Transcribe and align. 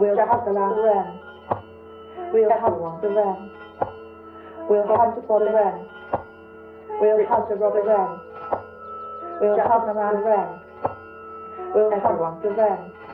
We'll 0.00 0.16
hunt 0.16 0.46
the 0.46 0.52
land 0.52 0.76
wren. 0.80 1.20
We'll 2.32 2.48
hunt 2.48 3.02
the 3.02 3.08
wren. 3.10 3.50
We'll 4.66 4.86
hunt 4.86 5.26
for 5.26 5.40
the 5.40 5.52
wren. 5.52 5.86
We'll 7.02 7.26
hunt 7.26 7.48
the 7.50 7.56
robber 7.56 7.82
wren. 7.84 8.18
We'll 9.42 9.60
hunt 9.60 9.86
the 9.86 9.92
land 9.92 10.24
wren. 10.24 10.60
We'll 11.74 12.00
hunt 12.00 12.42
the 12.42 12.48
wren. 12.48 13.09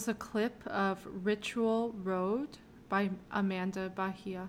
Was 0.00 0.08
a 0.08 0.14
clip 0.14 0.66
of 0.66 0.98
Ritual 1.22 1.92
Road 2.02 2.56
by 2.88 3.10
Amanda 3.32 3.90
Bahia. 3.90 4.48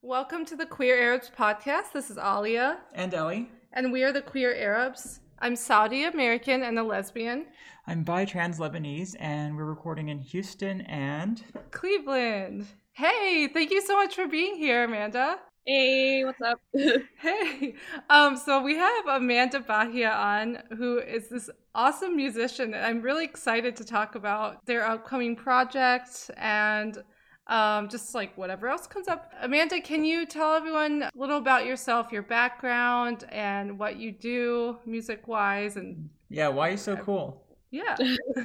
Welcome 0.00 0.46
to 0.46 0.56
the 0.56 0.64
Queer 0.64 0.96
Arabs 0.98 1.30
podcast. 1.36 1.92
This 1.92 2.08
is 2.08 2.16
Alia, 2.16 2.78
And 2.94 3.12
Ellie. 3.12 3.50
and 3.74 3.92
we 3.92 4.02
are 4.02 4.12
the 4.14 4.22
Queer 4.22 4.54
Arabs. 4.54 5.20
I'm 5.40 5.56
Saudi 5.56 6.04
American 6.04 6.62
and 6.62 6.78
a 6.78 6.82
lesbian. 6.82 7.48
I'm 7.86 8.02
bi 8.02 8.24
trans 8.24 8.58
Lebanese, 8.58 9.14
and 9.20 9.58
we're 9.58 9.66
recording 9.66 10.08
in 10.08 10.20
Houston 10.20 10.80
and 10.82 11.42
Cleveland. 11.70 12.64
Hey, 12.92 13.48
thank 13.52 13.70
you 13.70 13.82
so 13.82 13.94
much 13.96 14.14
for 14.14 14.26
being 14.26 14.54
here, 14.54 14.84
Amanda. 14.84 15.38
Hey, 15.66 16.24
what's 16.24 16.40
up? 16.40 16.60
Hey, 17.20 17.76
um, 18.10 18.36
so 18.36 18.60
we 18.62 18.74
have 18.74 19.06
Amanda 19.06 19.60
Bahia 19.60 20.10
on, 20.10 20.58
who 20.76 20.98
is 20.98 21.28
this 21.28 21.48
awesome 21.72 22.16
musician, 22.16 22.74
and 22.74 22.84
I'm 22.84 23.00
really 23.00 23.24
excited 23.24 23.76
to 23.76 23.84
talk 23.84 24.16
about 24.16 24.66
their 24.66 24.84
upcoming 24.84 25.36
project 25.36 26.32
and 26.36 26.98
um, 27.46 27.88
just 27.88 28.12
like 28.12 28.36
whatever 28.36 28.68
else 28.68 28.88
comes 28.88 29.06
up. 29.06 29.32
Amanda, 29.40 29.80
can 29.80 30.04
you 30.04 30.26
tell 30.26 30.52
everyone 30.54 31.02
a 31.02 31.10
little 31.14 31.38
about 31.38 31.64
yourself, 31.64 32.10
your 32.10 32.22
background, 32.22 33.24
and 33.30 33.78
what 33.78 33.96
you 33.96 34.10
do 34.10 34.78
music 34.84 35.28
wise? 35.28 35.76
And 35.76 36.10
yeah, 36.28 36.48
why 36.48 36.68
are 36.68 36.72
you 36.72 36.76
so 36.76 36.96
cool? 36.96 37.40
Yeah, 37.72 37.96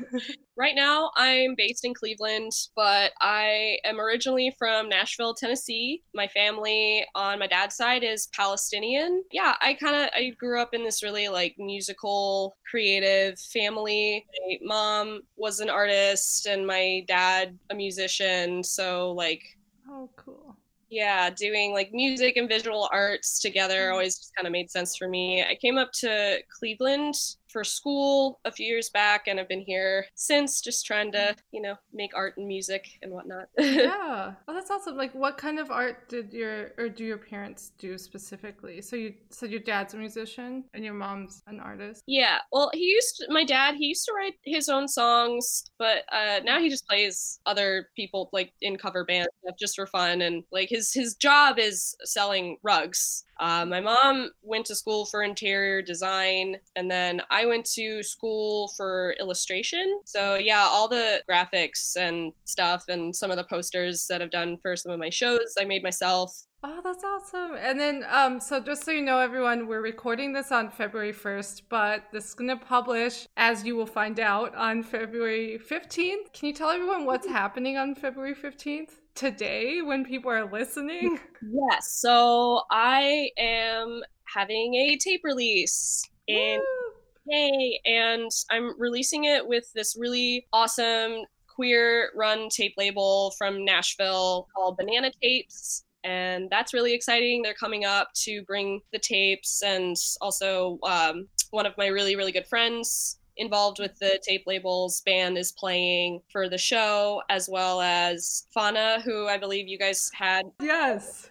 right 0.55 0.73
now, 0.73 1.11
I'm 1.17 1.53
based 1.57 1.83
in 1.83 1.93
Cleveland, 1.93 2.53
but 2.77 3.11
I 3.19 3.77
am 3.83 3.99
originally 3.99 4.55
from 4.57 4.87
Nashville, 4.87 5.33
Tennessee. 5.33 6.01
My 6.15 6.29
family 6.29 7.05
on 7.13 7.37
my 7.37 7.47
dad's 7.47 7.75
side 7.75 8.05
is 8.05 8.29
Palestinian. 8.33 9.25
Yeah, 9.33 9.55
I 9.61 9.73
kind 9.73 9.97
of 9.97 10.09
I 10.15 10.29
grew 10.39 10.61
up 10.61 10.73
in 10.73 10.85
this 10.85 11.03
really 11.03 11.27
like 11.27 11.55
musical, 11.57 12.55
creative 12.71 13.37
family. 13.37 14.25
My 14.47 14.59
mom 14.63 15.21
was 15.35 15.59
an 15.59 15.69
artist 15.69 16.45
and 16.45 16.65
my 16.65 17.03
dad 17.05 17.59
a 17.69 17.75
musician, 17.75 18.63
so 18.63 19.11
like 19.11 19.43
oh, 19.89 20.09
cool. 20.15 20.55
yeah, 20.89 21.29
doing 21.31 21.73
like 21.73 21.89
music 21.91 22.37
and 22.37 22.47
visual 22.47 22.87
arts 22.93 23.41
together 23.41 23.89
mm. 23.89 23.91
always 23.91 24.17
just 24.17 24.33
kind 24.37 24.47
of 24.47 24.53
made 24.53 24.71
sense 24.71 24.95
for 24.95 25.09
me. 25.09 25.43
I 25.43 25.55
came 25.55 25.77
up 25.77 25.91
to 25.99 26.37
Cleveland 26.57 27.15
for 27.49 27.63
school 27.63 28.39
a 28.45 28.51
few 28.51 28.65
years 28.65 28.89
back 28.89 29.27
and 29.27 29.39
I've 29.39 29.47
been 29.47 29.61
here 29.65 30.05
since 30.15 30.61
just 30.61 30.85
trying 30.85 31.11
to, 31.13 31.35
you 31.51 31.61
know, 31.61 31.75
make 31.93 32.11
art 32.15 32.35
and 32.37 32.47
music 32.47 32.87
and 33.01 33.11
whatnot. 33.11 33.47
Yeah, 33.77 34.33
oh, 34.47 34.53
that's 34.53 34.71
awesome. 34.71 34.97
Like, 34.97 35.13
what 35.13 35.37
kind 35.37 35.59
of 35.59 35.69
art 35.69 36.09
did 36.09 36.33
your 36.33 36.71
or 36.77 36.89
do 36.89 37.05
your 37.05 37.17
parents 37.17 37.71
do 37.77 37.97
specifically? 37.97 38.81
So 38.81 38.95
you 38.95 39.13
said 39.29 39.51
your 39.51 39.59
dad's 39.59 39.93
a 39.93 39.97
musician 39.97 40.63
and 40.73 40.83
your 40.83 40.93
mom's 40.93 41.41
an 41.47 41.59
artist. 41.59 42.03
Yeah, 42.07 42.39
well, 42.51 42.71
he 42.73 42.85
used 42.85 43.25
my 43.29 43.43
dad. 43.43 43.75
He 43.75 43.85
used 43.85 44.05
to 44.05 44.13
write 44.13 44.33
his 44.43 44.67
own 44.67 44.87
songs, 44.87 45.65
but 45.77 46.03
uh, 46.11 46.39
now 46.43 46.59
he 46.59 46.69
just 46.69 46.87
plays 46.87 47.39
other 47.45 47.89
people 47.95 48.29
like 48.33 48.51
in 48.61 48.77
cover 48.77 49.05
bands 49.05 49.29
just 49.59 49.75
for 49.75 49.85
fun. 49.85 50.21
And 50.21 50.43
like 50.51 50.69
his 50.69 50.93
his 50.93 51.15
job 51.15 51.59
is 51.59 51.95
selling 52.03 52.57
rugs. 52.63 53.23
Uh, 53.39 53.65
my 53.65 53.79
mom 53.79 54.31
went 54.41 54.65
to 54.65 54.75
school 54.75 55.05
for 55.05 55.21
interior 55.23 55.81
design, 55.81 56.57
and 56.75 56.89
then 56.89 57.21
I 57.29 57.36
went 57.45 57.65
to 57.73 58.03
school 58.03 58.69
for 58.75 59.15
illustration. 59.19 60.01
So 60.05 60.35
yeah, 60.35 60.67
all 60.69 60.87
the 60.87 61.21
graphics 61.29 61.95
and 61.95 62.33
stuff, 62.45 62.85
and 62.87 63.15
some 63.15 63.31
of 63.31 63.37
the 63.37 63.43
posters 63.43 64.07
that 64.07 64.21
I've 64.21 64.31
done 64.31 64.57
for 64.57 64.75
some 64.75 64.91
of 64.91 64.99
my 64.99 65.09
shows, 65.09 65.55
I 65.59 65.65
made 65.65 65.83
myself. 65.83 66.47
Oh, 66.63 66.81
that's 66.83 67.03
awesome. 67.03 67.55
And 67.55 67.79
then, 67.79 68.03
um, 68.09 68.39
so 68.39 68.59
just 68.59 68.83
so 68.83 68.91
you 68.91 69.03
know, 69.03 69.19
everyone, 69.19 69.67
we're 69.67 69.81
recording 69.81 70.33
this 70.33 70.51
on 70.51 70.71
February 70.71 71.13
1st, 71.13 71.61
but 71.69 72.05
this 72.11 72.29
is 72.29 72.33
going 72.33 72.49
to 72.49 72.57
publish, 72.57 73.27
as 73.37 73.63
you 73.63 73.75
will 73.75 73.85
find 73.85 74.19
out, 74.19 74.55
on 74.55 74.81
February 74.81 75.59
15th. 75.59 76.33
Can 76.33 76.47
you 76.47 76.53
tell 76.53 76.69
everyone 76.71 77.05
what's 77.05 77.27
happening 77.27 77.77
on 77.77 77.93
February 77.93 78.35
15th? 78.35 78.89
Today, 79.13 79.81
when 79.81 80.03
people 80.03 80.31
are 80.31 80.51
listening? 80.51 81.19
Yes, 81.49 81.99
so 82.01 82.63
I 82.71 83.29
am 83.37 84.01
having 84.25 84.73
a 84.73 84.97
tape 84.97 85.21
release 85.23 86.03
in 86.27 86.59
Woo! 86.59 86.96
Yay! 87.29 87.79
And 87.85 88.31
I'm 88.49 88.79
releasing 88.79 89.25
it 89.25 89.47
with 89.47 89.71
this 89.73 89.95
really 89.99 90.47
awesome 90.53 91.23
queer 91.47 92.11
run 92.15 92.49
tape 92.49 92.73
label 92.77 93.33
from 93.37 93.65
Nashville 93.65 94.47
called 94.55 94.77
Banana 94.77 95.11
Tapes. 95.21 95.83
And 96.03 96.49
that's 96.49 96.73
really 96.73 96.93
exciting. 96.93 97.41
They're 97.41 97.53
coming 97.53 97.83
up 97.83 98.09
to 98.23 98.43
bring 98.43 98.81
the 98.93 98.99
tapes, 98.99 99.61
and 99.61 99.95
also 100.21 100.79
um, 100.83 101.27
one 101.49 101.65
of 101.65 101.77
my 101.77 101.87
really, 101.87 102.15
really 102.15 102.31
good 102.31 102.47
friends 102.47 103.19
involved 103.35 103.79
with 103.79 103.97
the 103.99 104.19
tape 104.23 104.43
labels 104.47 105.01
band 105.01 105.37
is 105.37 105.51
playing 105.51 106.21
for 106.31 106.47
the 106.47 106.57
show, 106.57 107.21
as 107.29 107.49
well 107.51 107.81
as 107.81 108.47
Fauna, 108.53 109.01
who 109.03 109.27
I 109.27 109.37
believe 109.37 109.67
you 109.67 109.77
guys 109.77 110.09
had. 110.13 110.45
Yes. 110.61 111.29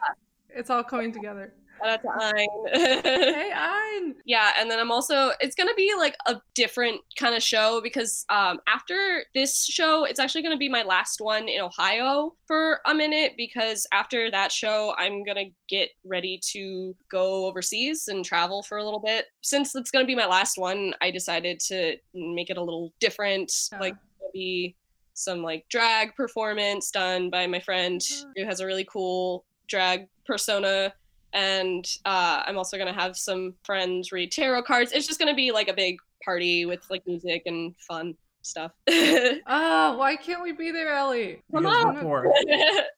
It's 0.50 0.70
all 0.70 0.84
coming 0.84 1.12
together. 1.12 1.54
Shout 1.78 1.88
out 1.88 2.02
to 2.02 2.08
Ein. 2.36 2.48
Hey, 2.72 3.52
Ein! 3.54 4.14
yeah 4.26 4.52
and 4.58 4.70
then 4.70 4.78
i'm 4.78 4.90
also 4.90 5.30
it's 5.40 5.54
gonna 5.54 5.74
be 5.76 5.92
like 5.96 6.16
a 6.26 6.36
different 6.54 7.00
kind 7.18 7.34
of 7.34 7.42
show 7.42 7.80
because 7.82 8.24
um 8.28 8.58
after 8.68 9.24
this 9.34 9.64
show 9.64 10.04
it's 10.04 10.18
actually 10.18 10.42
gonna 10.42 10.56
be 10.56 10.68
my 10.68 10.82
last 10.82 11.20
one 11.20 11.48
in 11.48 11.60
ohio 11.60 12.34
for 12.46 12.80
a 12.86 12.94
minute 12.94 13.32
because 13.36 13.86
after 13.92 14.30
that 14.30 14.50
show 14.52 14.94
i'm 14.98 15.24
gonna 15.24 15.44
get 15.68 15.90
ready 16.04 16.40
to 16.42 16.94
go 17.10 17.46
overseas 17.46 18.08
and 18.08 18.24
travel 18.24 18.62
for 18.62 18.78
a 18.78 18.84
little 18.84 19.00
bit 19.00 19.26
since 19.42 19.74
it's 19.74 19.90
gonna 19.90 20.04
be 20.04 20.14
my 20.14 20.26
last 20.26 20.58
one 20.58 20.92
i 21.00 21.10
decided 21.10 21.58
to 21.60 21.96
make 22.14 22.50
it 22.50 22.56
a 22.56 22.62
little 22.62 22.92
different 23.00 23.52
Yeah. 23.72 23.80
like 23.80 23.96
maybe 24.34 24.76
some 25.14 25.42
like 25.42 25.64
drag 25.70 26.14
performance 26.14 26.90
done 26.90 27.30
by 27.30 27.46
my 27.46 27.60
friend 27.60 28.00
who 28.36 28.44
has 28.44 28.60
a 28.60 28.66
really 28.66 28.84
cool 28.90 29.44
drag 29.68 30.08
persona 30.26 30.92
and 31.32 31.84
uh, 32.04 32.42
I'm 32.46 32.56
also 32.56 32.78
gonna 32.78 32.92
have 32.92 33.16
some 33.16 33.54
friends 33.64 34.12
read 34.12 34.32
tarot 34.32 34.62
cards. 34.62 34.92
It's 34.92 35.06
just 35.06 35.18
gonna 35.18 35.34
be 35.34 35.52
like 35.52 35.68
a 35.68 35.74
big 35.74 35.98
party 36.24 36.66
with 36.66 36.80
like 36.90 37.06
music 37.06 37.42
and 37.46 37.74
fun 37.78 38.14
stuff. 38.46 38.72
Oh, 38.88 39.94
why 39.98 40.16
can't 40.16 40.42
we 40.42 40.52
be 40.52 40.70
there, 40.70 40.92
Ellie? 40.94 41.42
Come 41.52 41.64
we're 41.64 41.70
on. 41.70 42.00
poor. 42.00 42.32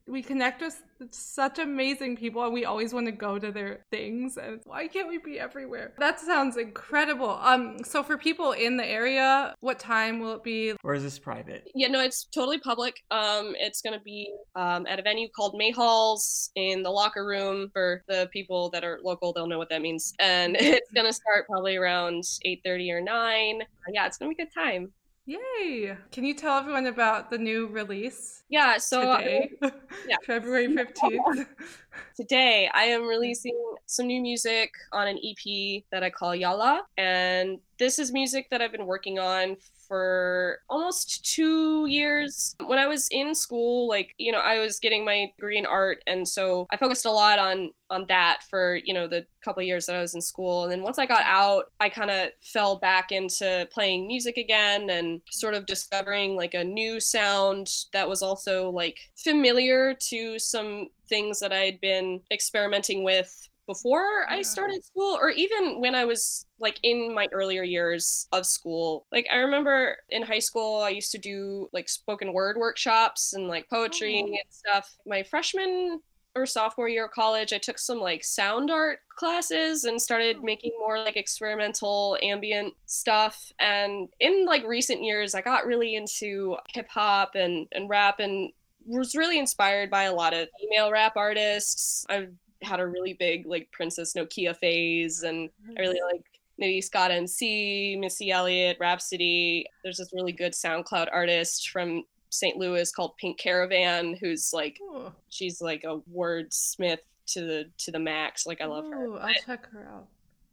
We 0.07 0.23
connect 0.23 0.63
with 0.63 0.81
such 1.11 1.59
amazing 1.59 2.17
people 2.17 2.43
and 2.43 2.55
we 2.55 2.65
always 2.65 2.95
want 2.95 3.05
to 3.07 3.13
go 3.13 3.39
to 3.39 3.53
their 3.53 3.81
things 3.91 4.39
and 4.39 4.59
why 4.65 4.89
can't 4.89 5.07
we 5.07 5.19
be 5.19 5.39
everywhere? 5.39 5.93
That 5.99 6.19
sounds 6.19 6.57
incredible. 6.57 7.39
Um 7.43 7.77
so 7.85 8.03
for 8.03 8.17
people 8.17 8.53
in 8.53 8.79
the 8.79 8.87
area, 8.87 9.55
what 9.61 9.79
time 9.79 10.19
will 10.19 10.33
it 10.33 10.43
be? 10.43 10.73
Or 10.83 10.95
is 10.95 11.03
this 11.03 11.19
private? 11.19 11.69
yeah, 11.75 11.89
no, 11.89 12.01
it's 12.01 12.25
totally 12.25 12.59
public. 12.59 12.97
Um, 13.11 13.55
it's 13.59 13.83
gonna 13.83 14.01
be 14.01 14.33
um, 14.57 14.87
at 14.87 14.99
a 14.99 15.03
venue 15.03 15.29
called 15.29 15.55
Mahall's 15.59 16.51
in 16.55 16.83
the 16.83 16.91
locker 16.91 17.27
room 17.27 17.69
for 17.73 18.03
the 18.09 18.29
people 18.33 18.71
that 18.71 18.83
are 18.83 18.99
local. 19.05 19.35
They'll 19.35 19.47
know 19.47 19.59
what 19.59 19.69
that 19.69 19.83
means, 19.83 20.15
and 20.19 20.57
it's 20.61 20.91
gonna 20.93 21.13
start 21.13 21.47
probably 21.47 21.77
around 21.77 22.25
eight 22.47 22.63
thirty 22.65 22.91
or 22.91 23.03
nine. 23.03 23.61
Yeah, 23.93 24.07
it's 24.07 24.17
gonna 24.17 24.35
be 24.35 24.43
a 24.43 24.47
good 24.47 24.55
time. 24.55 24.91
Yay! 25.29 25.95
Can 26.11 26.25
you 26.25 26.33
tell 26.33 26.57
everyone 26.57 26.87
about 26.87 27.31
the 27.31 27.37
new 27.37 27.67
release 27.67 28.45
Yeah, 28.49 28.79
so 28.79 29.11
uh, 29.11 29.21
yeah. 30.09 30.17
February 30.27 30.69
15th. 30.69 31.47
today 32.17 32.71
I 32.73 32.85
am 32.85 33.03
releasing 33.03 33.53
some 33.85 34.07
new 34.07 34.23
music 34.23 34.73
on 34.91 35.07
an 35.07 35.19
EP 35.19 35.83
that 35.93 36.03
I 36.03 36.09
call 36.09 36.35
Yalla. 36.35 36.81
And 36.97 37.59
this 37.79 37.99
is 37.99 38.11
music 38.11 38.49
that 38.51 38.63
I've 38.63 38.73
been 38.73 38.87
working 38.87 39.19
on 39.19 39.59
for 39.89 40.61
almost 40.69 41.25
two 41.35 41.87
years. 41.87 42.55
When 42.65 42.79
I 42.79 42.87
was 42.87 43.09
in 43.11 43.35
school, 43.35 43.89
like, 43.89 44.15
you 44.19 44.31
know, 44.31 44.39
I 44.39 44.61
was 44.61 44.79
getting 44.79 45.05
my 45.05 45.33
degree 45.37 45.59
in 45.59 45.67
art. 45.67 46.03
And 46.07 46.29
so 46.29 46.67
I 46.71 46.77
focused 46.77 47.07
a 47.07 47.11
lot 47.11 47.39
on 47.39 47.71
on 47.91 48.05
that 48.09 48.41
for, 48.51 48.77
you 48.85 48.93
know, 48.93 49.09
the 49.09 49.25
couple 49.43 49.63
of 49.63 49.67
years 49.67 49.87
that 49.87 49.97
I 49.97 50.01
was 50.01 50.15
in 50.15 50.21
school. 50.21 50.65
And 50.65 50.73
then 50.73 50.83
once 50.83 50.99
I 50.99 51.07
got 51.07 51.23
out, 51.25 51.73
I 51.81 51.89
kind 51.89 52.11
of 52.11 52.29
fell 52.43 52.77
back 52.77 53.13
into 53.13 53.67
playing 53.73 54.07
music 54.07 54.37
again 54.37 54.91
and 54.91 55.23
sort 55.31 55.55
of 55.55 55.65
discovering 55.65 56.37
like 56.37 56.53
a 56.53 56.63
new 56.63 57.01
sound 57.01 57.71
that 57.95 58.07
was 58.07 58.21
also 58.21 58.71
like 58.71 58.99
familiar 59.17 59.95
to 60.09 60.39
some 60.39 60.89
things 61.09 61.41
that 61.41 61.53
I'd 61.53 61.81
been 61.81 62.21
experimenting 62.31 63.05
with 63.05 63.49
before 63.67 64.27
I 64.29 64.41
started 64.43 64.83
school, 64.83 65.19
or 65.21 65.31
even 65.31 65.81
when 65.81 65.95
I 65.95 66.07
was 66.07 66.47
like 66.61 66.79
in 66.83 67.15
my 67.15 67.29
earlier 67.33 67.63
years 67.63 68.27
of 68.33 68.47
school. 68.47 69.07
Like 69.13 69.27
I 69.33 69.37
remember 69.37 69.97
in 70.11 70.23
high 70.23 70.39
school, 70.39 70.81
I 70.81 70.91
used 70.91 71.13
to 71.13 71.19
do 71.19 71.69
like 71.73 71.89
spoken 71.89 72.33
word 72.33 72.57
workshops 72.57 73.33
and 73.33 73.49
like 73.49 73.69
poetry 73.69 74.23
Oh. 74.25 74.27
and 74.27 74.39
stuff. 74.51 74.97
My 75.07 75.23
freshman 75.23 76.01
or 76.35 76.47
sophomore 76.47 76.89
year 76.89 77.07
of 77.07 77.11
college, 77.13 77.53
I 77.53 77.59
took 77.59 77.79
some 77.79 77.99
like 77.99 78.25
sound 78.25 78.71
art 78.71 79.01
classes 79.17 79.85
and 79.85 80.01
started 80.01 80.37
oh. 80.41 80.43
making 80.45 80.73
more 80.79 80.99
like 80.99 81.17
experimental 81.17 82.19
ambient 82.23 82.75
stuff. 82.87 83.53
And 83.61 84.09
in 84.21 84.45
like 84.47 84.65
recent 84.65 85.03
years, 85.03 85.35
I 85.35 85.41
got 85.41 85.67
really 85.67 85.95
into 85.95 86.57
hip 86.75 86.89
hop 86.89 87.35
and, 87.35 87.67
and 87.73 87.89
rap 87.89 88.21
and 88.21 88.53
was 88.87 89.15
really 89.15 89.39
inspired 89.39 89.91
by 89.91 90.05
a 90.05 90.15
lot 90.15 90.35
of 90.35 90.49
female 90.61 90.91
rap 90.91 91.17
artists. 91.17 92.07
I've 92.09 92.33
had 92.63 92.81
a 92.81 92.87
really 92.87 93.13
big 93.13 93.47
like 93.47 93.71
Princess 93.71 94.15
Nokia 94.15 94.57
phase, 94.57 95.23
and 95.23 95.51
I 95.77 95.81
really 95.81 96.01
like 96.13 96.25
Nitty 96.61 96.83
Scott 96.83 97.11
MC, 97.11 97.97
Missy 98.01 98.31
Elliott, 98.31 98.77
Rapsody. 98.81 99.67
There's 99.83 99.99
this 99.99 100.13
really 100.13 100.33
good 100.33 100.53
SoundCloud 100.53 101.09
artist 101.13 101.71
from 101.71 102.05
St. 102.31 102.57
Louis 102.57 102.91
called 102.91 103.17
Pink 103.17 103.39
Caravan, 103.39 104.17
who's 104.21 104.53
like 104.53 104.79
Ooh, 104.83 105.13
she's 105.31 105.61
like 105.61 105.85
a 105.85 106.01
wordsmith 106.15 106.99
to 107.29 107.41
the 107.41 107.71
to 107.79 107.91
the 107.91 107.99
max. 107.99 108.47
Like 108.47 108.61
I 108.61 108.67
love 108.67 108.85
her 108.87 109.07
ooh, 109.07 109.17
I'll 109.17 109.33
check 109.47 109.67
her 109.71 109.89
out. 109.93 110.07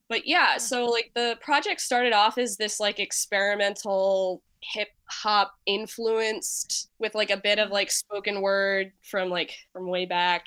but 0.10 0.28
yeah 0.28 0.58
so 0.58 0.86
like 0.86 1.12
the 1.16 1.38
project 1.42 1.82
started 1.82 2.14
off 2.14 2.38
as 2.38 2.58
this 2.58 2.80
like 2.80 3.00
experimental 3.00 4.42
hip 4.62 4.90
hop 5.06 5.56
influenced 5.66 6.90
with 7.00 7.16
like 7.16 7.30
a 7.30 7.38
bit 7.38 7.60
of 7.60 7.66
mm-hmm. 7.66 7.74
like 7.74 7.92
spoken 7.92 8.42
word 8.42 8.92
from 9.04 9.30
like 9.30 9.54
from 9.72 9.88
way 9.88 10.06
back 10.06 10.46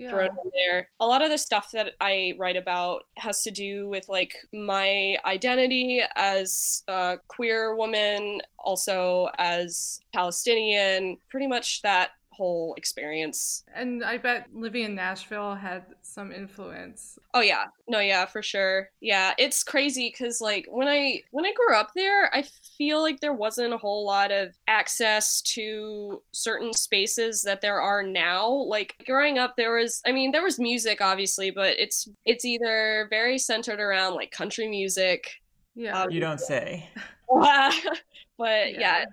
Yeah. 0.00 0.10
thrown 0.10 0.30
in 0.44 0.50
there 0.54 0.88
a 1.00 1.06
lot 1.06 1.22
of 1.22 1.28
the 1.30 1.36
stuff 1.36 1.70
that 1.72 1.92
i 2.00 2.34
write 2.38 2.56
about 2.56 3.02
has 3.18 3.42
to 3.42 3.50
do 3.50 3.86
with 3.88 4.08
like 4.08 4.34
my 4.52 5.18
identity 5.26 6.00
as 6.16 6.82
a 6.88 7.18
queer 7.28 7.76
woman 7.76 8.40
also 8.58 9.28
as 9.36 10.00
palestinian 10.14 11.18
pretty 11.28 11.46
much 11.46 11.82
that 11.82 12.12
whole 12.32 12.74
experience 12.76 13.64
And 13.74 14.04
I 14.04 14.16
bet 14.16 14.48
living 14.52 14.84
in 14.84 14.94
Nashville 14.94 15.54
had 15.54 15.84
some 16.02 16.32
influence. 16.32 17.18
Oh 17.34 17.40
yeah. 17.40 17.64
No, 17.88 17.98
yeah, 18.00 18.24
for 18.24 18.42
sure. 18.42 18.88
Yeah, 19.00 19.34
it's 19.38 19.62
crazy 19.62 20.10
cuz 20.10 20.40
like 20.40 20.66
when 20.68 20.88
I 20.88 21.22
when 21.32 21.44
I 21.44 21.52
grew 21.52 21.74
up 21.74 21.90
there, 21.94 22.34
I 22.34 22.44
feel 22.78 23.02
like 23.02 23.20
there 23.20 23.32
wasn't 23.32 23.74
a 23.74 23.78
whole 23.78 24.06
lot 24.06 24.30
of 24.30 24.56
access 24.68 25.42
to 25.42 26.22
certain 26.32 26.72
spaces 26.72 27.42
that 27.42 27.60
there 27.60 27.80
are 27.80 28.02
now. 28.02 28.48
Like 28.48 28.94
growing 29.06 29.38
up 29.38 29.56
there 29.56 29.74
was 29.74 30.00
I 30.06 30.12
mean, 30.12 30.30
there 30.30 30.42
was 30.42 30.58
music 30.58 31.00
obviously, 31.00 31.50
but 31.50 31.78
it's 31.78 32.08
it's 32.24 32.44
either 32.44 33.06
very 33.10 33.38
centered 33.38 33.80
around 33.80 34.14
like 34.14 34.30
country 34.30 34.68
music. 34.68 35.30
Yeah. 35.74 36.02
Um, 36.02 36.10
You 36.10 36.20
don't 36.20 36.40
say. 36.40 36.88
but 38.38 38.78
yeah, 38.78 39.04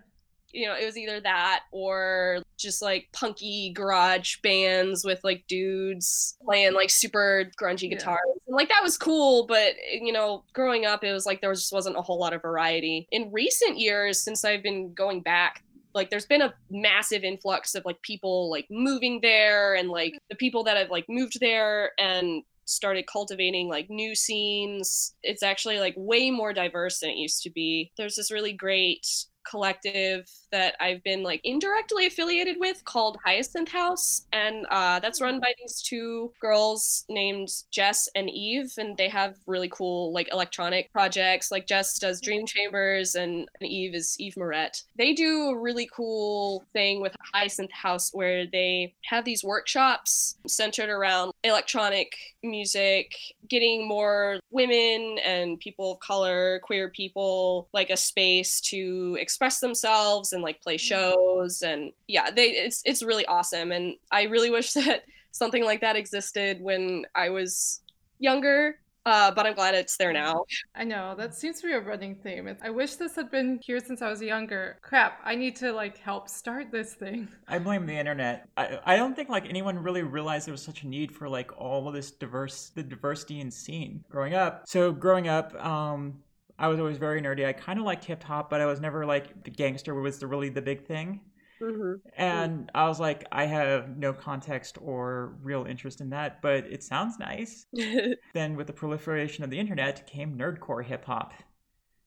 you 0.52 0.66
know, 0.68 0.76
it 0.76 0.86
was 0.86 0.98
either 0.98 1.20
that 1.22 1.62
or 1.72 2.42
just 2.58 2.82
like 2.82 3.08
punky 3.14 3.72
garage 3.74 4.38
bands 4.42 5.04
with 5.06 5.20
like 5.24 5.44
dudes 5.48 6.38
playing 6.44 6.74
like 6.74 6.90
super 6.90 7.52
grungy 7.62 7.84
Yeah. 7.84 7.98
guitars. 7.98 8.20
And 8.48 8.56
like 8.56 8.70
that 8.70 8.84
was 8.84 8.98
cool, 8.98 9.46
but 9.48 9.74
you 9.92 10.12
know, 10.12 10.44
growing 10.54 10.86
up 10.86 11.04
it 11.04 11.12
was 11.12 11.26
like 11.26 11.42
there 11.42 11.54
just 11.54 11.74
wasn't 11.74 11.98
a 11.98 12.02
whole 12.02 12.20
lot 12.20 12.34
of 12.34 12.42
variety. 12.42 13.08
In 13.12 13.32
recent 13.32 13.78
years 13.78 14.20
since 14.20 14.44
I've 14.46 14.64
been 14.64 14.94
going 14.94 15.22
back 15.22 15.64
like 15.94 16.10
there's 16.12 16.28
been 16.28 16.42
a 16.44 16.54
massive 16.70 17.24
influx 17.24 17.74
of 17.74 17.84
like 17.84 18.00
people 18.04 18.52
like 18.52 18.68
moving 18.70 19.20
there 19.22 19.74
and 19.74 19.90
like 19.90 20.14
the 20.30 20.36
people 20.36 20.64
that 20.64 20.78
have 20.78 20.92
like 20.92 21.06
moved 21.10 21.40
there 21.40 21.92
and 21.98 22.44
started 22.66 23.08
cultivating 23.08 23.68
like 23.68 23.90
new 23.90 24.14
scenes 24.14 25.16
it's 25.24 25.42
actually 25.42 25.80
like 25.80 25.96
way 25.98 26.30
more 26.30 26.54
diverse 26.54 27.00
than 27.00 27.10
it 27.10 27.16
used 27.18 27.42
to 27.42 27.50
be 27.50 27.92
there's 27.98 28.16
this 28.16 28.30
really 28.30 28.52
great 28.54 29.08
collective 29.50 30.28
that 30.52 30.76
I've 30.80 31.04
been 31.04 31.24
like 31.24 31.42
indirectly 31.44 32.08
affiliated 32.08 32.58
with 32.60 32.84
called 32.86 33.18
Hyacinth 33.24 33.70
House, 33.70 34.26
and 34.34 34.66
uh, 34.70 35.00
that's 35.00 35.22
run 35.22 35.40
by 35.40 35.54
these 35.60 35.82
two 35.82 36.32
girls 36.40 37.06
named 37.10 37.50
Jess 37.72 38.10
and 38.16 38.30
Eve, 38.30 38.74
and 38.78 38.98
they 38.98 39.10
have 39.10 39.36
really 39.46 39.70
cool 39.70 40.14
like 40.14 40.30
electronic 40.32 40.92
projects. 40.92 41.52
Like 41.52 41.68
Jess 41.68 42.00
does 42.00 42.22
Dream 42.22 42.46
Chambers, 42.46 43.16
and 43.16 43.48
Eve 43.62 43.96
is 43.96 44.16
Eve 44.20 44.36
Moret. 44.38 44.84
They 44.98 45.14
do 45.14 45.50
a 45.50 45.60
really 45.60 45.90
cool 45.94 46.64
thing 46.74 47.02
with 47.02 47.16
Hyacinth 47.34 47.72
House 47.72 48.12
where 48.14 48.46
they 48.48 48.94
have 49.06 49.26
these 49.26 49.44
workshops 49.44 50.38
centered 50.48 50.90
around 50.90 51.32
electronic 51.44 52.16
music, 52.44 53.16
getting 53.50 53.88
more 53.88 54.40
women 54.52 55.18
and 55.24 55.60
people 55.60 55.94
of 55.94 56.00
color, 56.00 56.60
queer 56.64 56.90
people, 56.90 57.68
like 57.74 57.90
a 57.90 57.98
space 57.98 58.62
to 58.62 59.18
express 59.20 59.60
themselves 59.60 60.34
and 60.38 60.44
like 60.44 60.62
play 60.62 60.78
shows 60.78 61.62
and 61.62 61.92
yeah, 62.08 62.32
they 62.32 62.52
it's 62.52 62.82
it's 62.86 63.04
really 63.04 63.26
awesome 63.26 63.72
and 63.72 63.96
I 64.12 64.24
really 64.24 64.50
wish 64.50 64.74
that 64.74 65.04
something 65.32 65.64
like 65.64 65.82
that 65.82 65.96
existed 65.96 66.62
when 66.62 67.06
I 67.16 67.30
was 67.30 67.82
younger. 68.20 68.80
Uh, 69.06 69.32
but 69.32 69.46
I'm 69.46 69.54
glad 69.54 69.74
it's 69.74 69.96
there 69.96 70.12
now. 70.12 70.44
I 70.76 70.84
know 70.84 71.16
that 71.16 71.34
seems 71.34 71.62
to 71.62 71.68
be 71.68 71.72
a 71.72 71.80
running 71.80 72.16
theme. 72.16 72.54
I 72.62 72.70
wish 72.70 72.96
this 72.96 73.16
had 73.16 73.32
been 73.32 73.58
here 73.64 73.80
since 73.80 74.02
I 74.02 74.10
was 74.10 74.22
younger. 74.22 74.80
Crap, 74.82 75.22
I 75.24 75.34
need 75.34 75.56
to 75.58 75.72
like 75.72 75.98
help 75.98 76.28
start 76.28 76.74
this 76.74 76.94
thing. 76.94 77.30
I 77.48 77.58
blame 77.58 77.86
the 77.86 77.94
internet. 77.94 78.50
I, 78.58 78.80
I 78.84 78.96
don't 78.98 79.16
think 79.16 79.30
like 79.30 79.48
anyone 79.48 79.82
really 79.82 80.04
realized 80.04 80.46
there 80.46 80.52
was 80.52 80.62
such 80.62 80.84
a 80.84 80.88
need 80.90 81.16
for 81.16 81.30
like 81.30 81.58
all 81.58 81.88
of 81.88 81.94
this 81.94 82.12
diverse 82.12 82.74
the 82.76 82.84
diversity 82.84 83.40
in 83.40 83.50
scene 83.50 84.04
growing 84.10 84.34
up. 84.34 84.64
So 84.68 84.92
growing 84.92 85.30
up, 85.30 85.56
um, 85.64 86.20
I 86.60 86.68
was 86.68 86.80
always 86.80 86.98
very 86.98 87.22
nerdy. 87.22 87.46
I 87.46 87.54
kind 87.54 87.80
of 87.80 87.86
liked 87.86 88.06
hip 88.06 88.24
hop, 88.24 88.50
but 88.50 88.62
I 88.62 88.66
was 88.66 88.80
never 88.80 89.06
like 89.06 89.44
the 89.44 89.52
gangster 89.52 89.94
was 89.94 90.20
the 90.20 90.28
really 90.28 90.50
the 90.50 90.62
big 90.62 90.86
thing. 90.86 91.22
Mm-hmm. 91.62 92.08
And 92.16 92.70
I 92.76 92.88
was 92.88 93.00
like, 93.00 93.26
I 93.32 93.46
have 93.46 93.98
no 93.98 94.14
context 94.14 94.78
or 94.82 95.36
real 95.42 95.66
interest 95.66 96.02
in 96.02 96.10
that, 96.12 96.42
but 96.42 96.66
it 96.66 96.84
sounds 96.84 97.18
nice. 97.20 97.66
Then 98.34 98.56
with 98.56 98.68
the 98.68 98.74
proliferation 98.74 99.44
of 99.44 99.50
the 99.50 99.60
internet 99.60 100.06
came 100.08 100.38
nerdcore 100.38 100.84
hip 100.84 101.06
hop. 101.06 101.34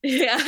yeah 0.02 0.40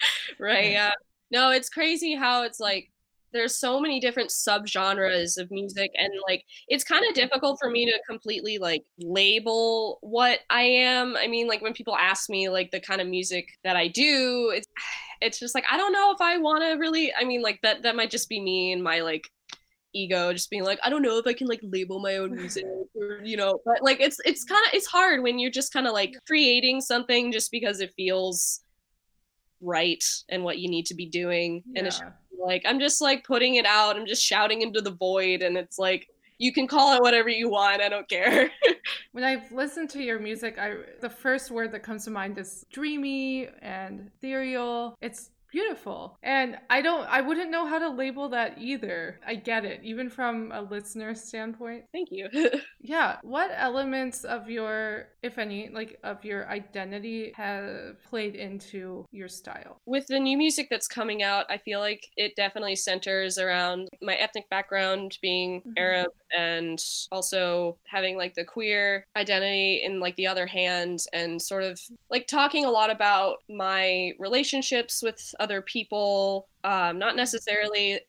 right 0.38 0.70
yeah 0.70 0.92
no 1.32 1.50
it's 1.50 1.68
crazy 1.68 2.14
how 2.14 2.44
it's 2.44 2.60
like 2.60 2.91
there's 3.32 3.58
so 3.58 3.80
many 3.80 4.00
different 4.00 4.30
subgenres 4.30 5.38
of 5.38 5.50
music 5.50 5.90
and 5.94 6.12
like 6.28 6.44
it's 6.68 6.84
kind 6.84 7.04
of 7.08 7.14
difficult 7.14 7.58
for 7.60 7.70
me 7.70 7.86
to 7.86 7.98
completely 8.08 8.58
like 8.58 8.82
label 8.98 9.98
what 10.02 10.40
i 10.50 10.62
am 10.62 11.16
i 11.16 11.26
mean 11.26 11.48
like 11.48 11.62
when 11.62 11.72
people 11.72 11.96
ask 11.96 12.28
me 12.28 12.48
like 12.48 12.70
the 12.70 12.80
kind 12.80 13.00
of 13.00 13.06
music 13.06 13.46
that 13.64 13.76
i 13.76 13.88
do 13.88 14.52
it's 14.54 14.66
it's 15.20 15.38
just 15.38 15.54
like 15.54 15.64
i 15.70 15.76
don't 15.76 15.92
know 15.92 16.10
if 16.12 16.20
i 16.20 16.36
want 16.36 16.62
to 16.62 16.72
really 16.72 17.12
i 17.14 17.24
mean 17.24 17.42
like 17.42 17.60
that 17.62 17.82
that 17.82 17.94
might 17.94 18.10
just 18.10 18.28
be 18.28 18.40
me 18.40 18.72
and 18.72 18.82
my 18.82 19.00
like 19.00 19.28
ego 19.94 20.32
just 20.32 20.50
being 20.50 20.64
like 20.64 20.80
i 20.82 20.90
don't 20.90 21.02
know 21.02 21.18
if 21.18 21.26
i 21.26 21.32
can 21.32 21.46
like 21.46 21.60
label 21.62 22.00
my 22.00 22.16
own 22.16 22.34
music 22.36 22.64
or 22.94 23.20
you 23.22 23.36
know 23.36 23.60
but 23.64 23.82
like 23.82 24.00
it's 24.00 24.16
it's 24.24 24.42
kind 24.44 24.62
of 24.66 24.74
it's 24.74 24.86
hard 24.86 25.22
when 25.22 25.38
you're 25.38 25.50
just 25.50 25.72
kind 25.72 25.86
of 25.86 25.92
like 25.92 26.14
creating 26.26 26.80
something 26.80 27.30
just 27.30 27.50
because 27.52 27.80
it 27.80 27.92
feels 27.94 28.60
right 29.60 30.02
and 30.28 30.42
what 30.42 30.58
you 30.58 30.68
need 30.68 30.86
to 30.86 30.94
be 30.94 31.06
doing 31.08 31.62
and 31.76 31.86
it's 31.86 32.00
Yeah. 32.00 32.10
Like 32.42 32.62
i'm 32.66 32.80
just 32.80 33.00
like 33.00 33.24
putting 33.24 33.54
it 33.56 33.66
out. 33.66 33.96
I'm 33.96 34.06
just 34.06 34.22
shouting 34.22 34.62
into 34.62 34.80
the 34.80 34.90
void 34.90 35.42
and 35.42 35.56
it's 35.56 35.78
like 35.78 36.08
you 36.38 36.52
can 36.52 36.66
call 36.66 36.96
it 36.96 37.02
whatever 37.02 37.28
you 37.28 37.48
want. 37.48 37.80
I 37.80 37.88
don't 37.88 38.08
care. 38.08 38.50
When 39.12 39.24
I've 39.24 39.52
listened 39.52 39.90
to 39.90 40.02
your 40.02 40.18
music, 40.18 40.58
I 40.58 40.74
the 41.00 41.10
first 41.10 41.50
word 41.50 41.70
that 41.72 41.82
comes 41.82 42.04
to 42.06 42.10
mind 42.10 42.38
is 42.38 42.64
dreamy 42.72 43.48
and 43.60 44.10
ethereal. 44.16 44.96
It's 45.02 45.30
Beautiful. 45.52 46.18
And 46.22 46.58
I 46.70 46.80
don't 46.80 47.04
I 47.06 47.20
wouldn't 47.20 47.50
know 47.50 47.66
how 47.66 47.78
to 47.78 47.90
label 47.90 48.30
that 48.30 48.54
either. 48.56 49.20
I 49.26 49.34
get 49.34 49.66
it, 49.66 49.80
even 49.84 50.08
from 50.08 50.50
a 50.50 50.62
listener 50.62 51.14
standpoint. 51.14 51.84
Thank 51.92 52.08
you. 52.10 52.28
Yeah. 52.84 53.18
What 53.22 53.52
elements 53.54 54.24
of 54.24 54.50
your, 54.50 55.06
if 55.22 55.38
any, 55.38 55.68
like 55.68 56.00
of 56.02 56.24
your 56.24 56.48
identity 56.48 57.32
have 57.36 58.02
played 58.02 58.34
into 58.34 59.04
your 59.12 59.28
style? 59.28 59.78
With 59.86 60.06
the 60.08 60.18
new 60.18 60.36
music 60.36 60.66
that's 60.68 60.88
coming 60.88 61.22
out, 61.22 61.46
I 61.48 61.58
feel 61.58 61.78
like 61.78 62.08
it 62.16 62.34
definitely 62.34 62.74
centers 62.74 63.38
around 63.38 63.88
my 64.00 64.16
ethnic 64.16 64.48
background 64.50 65.16
being 65.22 65.62
Mhm. 65.64 65.74
Arab 65.78 66.08
and 66.36 66.82
also 67.12 67.78
having 67.86 68.16
like 68.16 68.34
the 68.34 68.44
queer 68.44 69.04
identity 69.16 69.80
in 69.84 70.00
like 70.00 70.16
the 70.16 70.26
other 70.26 70.46
hand 70.46 71.04
and 71.12 71.40
sort 71.40 71.62
of 71.62 71.78
like 72.10 72.26
talking 72.26 72.64
a 72.64 72.70
lot 72.70 72.90
about 72.90 73.36
my 73.48 74.12
relationships 74.18 75.02
with 75.04 75.34
other 75.42 75.60
people. 75.60 76.48
Um, 76.64 76.98
not 76.98 77.16
necessarily 77.16 78.00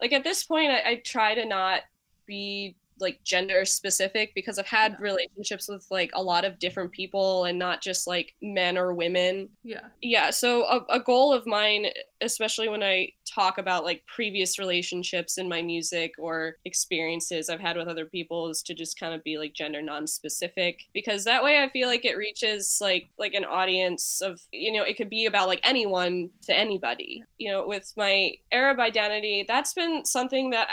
like 0.00 0.12
at 0.12 0.24
this 0.24 0.42
point, 0.42 0.72
I, 0.72 0.90
I 0.90 1.02
try 1.06 1.34
to 1.36 1.46
not 1.46 1.82
be 2.26 2.76
like 3.02 3.22
gender 3.24 3.64
specific 3.64 4.34
because 4.34 4.58
I've 4.58 4.66
had 4.66 4.98
relationships 5.00 5.68
with 5.68 5.86
like 5.90 6.10
a 6.14 6.22
lot 6.22 6.44
of 6.44 6.58
different 6.58 6.92
people 6.92 7.44
and 7.44 7.58
not 7.58 7.82
just 7.82 8.06
like 8.06 8.34
men 8.40 8.78
or 8.78 8.94
women. 8.94 9.48
Yeah. 9.62 9.80
yeah 10.00 10.30
so 10.30 10.64
a, 10.64 10.84
a 10.88 11.00
goal 11.00 11.32
of 11.32 11.46
mine 11.46 11.86
especially 12.20 12.68
when 12.68 12.82
i 12.82 13.08
talk 13.26 13.58
about 13.58 13.84
like 13.84 14.02
previous 14.06 14.58
relationships 14.58 15.38
in 15.38 15.48
my 15.48 15.62
music 15.62 16.12
or 16.18 16.56
experiences 16.64 17.48
i've 17.48 17.60
had 17.60 17.76
with 17.76 17.88
other 17.88 18.06
people 18.06 18.48
is 18.48 18.62
to 18.62 18.74
just 18.74 18.98
kind 18.98 19.14
of 19.14 19.22
be 19.24 19.38
like 19.38 19.54
gender 19.54 19.82
non-specific 19.82 20.80
because 20.92 21.24
that 21.24 21.42
way 21.42 21.62
i 21.62 21.68
feel 21.70 21.88
like 21.88 22.04
it 22.04 22.16
reaches 22.16 22.78
like 22.80 23.08
like 23.18 23.34
an 23.34 23.44
audience 23.44 24.20
of 24.20 24.40
you 24.52 24.72
know 24.72 24.82
it 24.82 24.96
could 24.96 25.10
be 25.10 25.26
about 25.26 25.48
like 25.48 25.60
anyone 25.62 26.30
to 26.42 26.56
anybody. 26.56 27.22
You 27.38 27.50
know 27.50 27.66
with 27.66 27.92
my 27.96 28.32
arab 28.52 28.78
identity 28.78 29.44
that's 29.46 29.74
been 29.74 30.04
something 30.04 30.50
that 30.50 30.68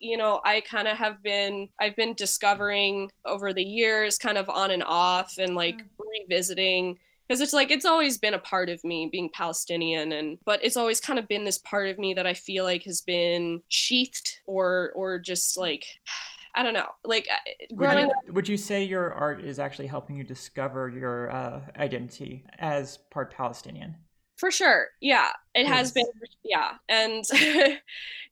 you 0.00 0.16
know 0.16 0.40
i 0.44 0.60
kind 0.60 0.88
of 0.88 0.96
have 0.96 1.22
been 1.22 1.68
i've 1.80 1.96
been 1.96 2.14
discovering 2.14 3.10
over 3.24 3.52
the 3.52 3.62
years 3.62 4.18
kind 4.18 4.38
of 4.38 4.48
on 4.48 4.70
and 4.70 4.84
off 4.84 5.38
and 5.38 5.54
like 5.54 5.82
revisiting 5.98 6.98
because 7.26 7.40
it's 7.40 7.52
like 7.52 7.70
it's 7.70 7.84
always 7.84 8.18
been 8.18 8.34
a 8.34 8.38
part 8.38 8.68
of 8.68 8.82
me 8.84 9.08
being 9.10 9.30
palestinian 9.30 10.12
and 10.12 10.38
but 10.44 10.62
it's 10.64 10.76
always 10.76 11.00
kind 11.00 11.18
of 11.18 11.28
been 11.28 11.44
this 11.44 11.58
part 11.58 11.88
of 11.88 11.98
me 11.98 12.14
that 12.14 12.26
i 12.26 12.34
feel 12.34 12.64
like 12.64 12.82
has 12.82 13.00
been 13.00 13.60
sheathed 13.68 14.38
or 14.46 14.92
or 14.94 15.18
just 15.18 15.56
like 15.56 15.84
i 16.54 16.62
don't 16.62 16.74
know 16.74 16.88
like 17.04 17.28
Would 17.72 17.92
you, 17.92 17.98
up 17.98 18.12
would 18.30 18.48
you 18.48 18.56
say 18.56 18.82
your 18.82 19.12
art 19.12 19.44
is 19.44 19.58
actually 19.58 19.86
helping 19.86 20.16
you 20.16 20.24
discover 20.24 20.88
your 20.88 21.30
uh, 21.30 21.60
identity 21.76 22.44
as 22.58 22.98
part 23.10 23.32
Palestinian? 23.32 23.94
for 24.38 24.50
sure 24.50 24.86
yeah 25.00 25.30
it 25.54 25.66
has 25.66 25.92
been 25.92 26.06
yeah 26.44 26.74
and 26.88 27.24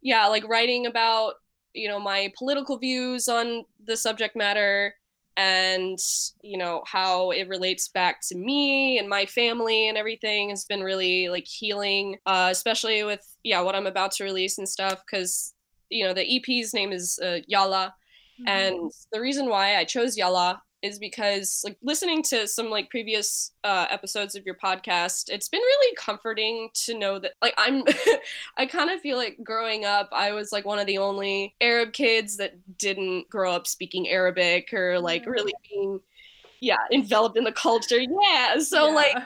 yeah 0.03 0.27
like 0.29 0.49
writing 0.49 0.87
about 0.87 1.35
you 1.77 1.89
know 1.89 2.01
my 2.01 2.33
political 2.39 2.79
views 2.79 3.29
on 3.29 3.65
the 3.87 3.97
subject 3.97 4.37
matter 4.37 4.95
and 5.37 5.99
you 6.43 6.57
know 6.57 6.83
how 6.87 7.31
it 7.31 7.47
relates 7.49 7.89
back 7.89 8.21
to 8.27 8.37
me 8.37 8.99
and 8.99 9.09
my 9.09 9.27
family 9.27 9.89
and 9.89 9.99
everything 9.99 10.49
has 10.51 10.65
been 10.65 10.83
really 10.83 11.29
like 11.29 11.47
healing 11.47 12.17
uh 12.27 12.49
especially 12.51 13.05
with 13.05 13.37
yeah 13.43 13.61
what 13.61 13.75
i'm 13.75 13.87
about 13.87 14.11
to 14.11 14.25
release 14.25 14.57
and 14.59 14.69
stuff 14.69 15.03
because 15.05 15.53
you 15.91 16.05
know 16.05 16.15
the 16.15 16.37
ep's 16.37 16.73
name 16.73 16.91
is 16.91 17.19
uh, 17.23 17.39
yalla 17.47 17.95
Mm-hmm. 18.41 18.49
and 18.49 18.93
the 19.13 19.21
reason 19.21 19.49
why 19.49 19.77
I 19.77 19.85
chose 19.85 20.17
Yalla 20.17 20.61
is 20.83 20.99
because 20.99 21.63
like 21.65 21.77
listening 21.83 22.23
to 22.25 22.47
some 22.47 22.71
like 22.71 22.91
previous 22.91 23.53
uh, 23.65 23.87
episodes 23.91 24.35
of 24.35 24.45
your 24.47 24.55
podcast, 24.57 25.29
it's 25.29 25.49
been 25.49 25.61
really 25.61 25.97
comforting 25.97 26.69
to 26.85 26.99
know 26.99 27.19
that 27.19 27.33
like 27.43 27.55
I'm 27.59 27.83
I 28.57 28.67
kind 28.67 28.91
of 28.91 29.01
feel 29.01 29.17
like 29.17 29.39
growing 29.43 29.85
up 29.85 30.09
I 30.13 30.33
was 30.33 30.53
like 30.53 30.65
one 30.65 30.79
of 30.79 30.87
the 30.87 30.99
only 30.99 31.55
Arab 31.61 31.93
kids 31.93 32.37
that 32.39 32.55
didn't 32.79 33.29
grow 33.31 33.53
up 33.53 33.67
speaking 33.67 34.09
Arabic 34.09 34.73
or 34.73 35.01
like 35.01 35.27
really 35.27 35.55
being 35.69 36.01
yeah, 36.61 36.77
enveloped 36.93 37.37
in 37.37 37.45
the 37.45 37.53
culture. 37.53 37.99
Yeah. 38.01 38.59
So 38.61 38.89
Yeah. 38.89 38.95
like 38.95 39.19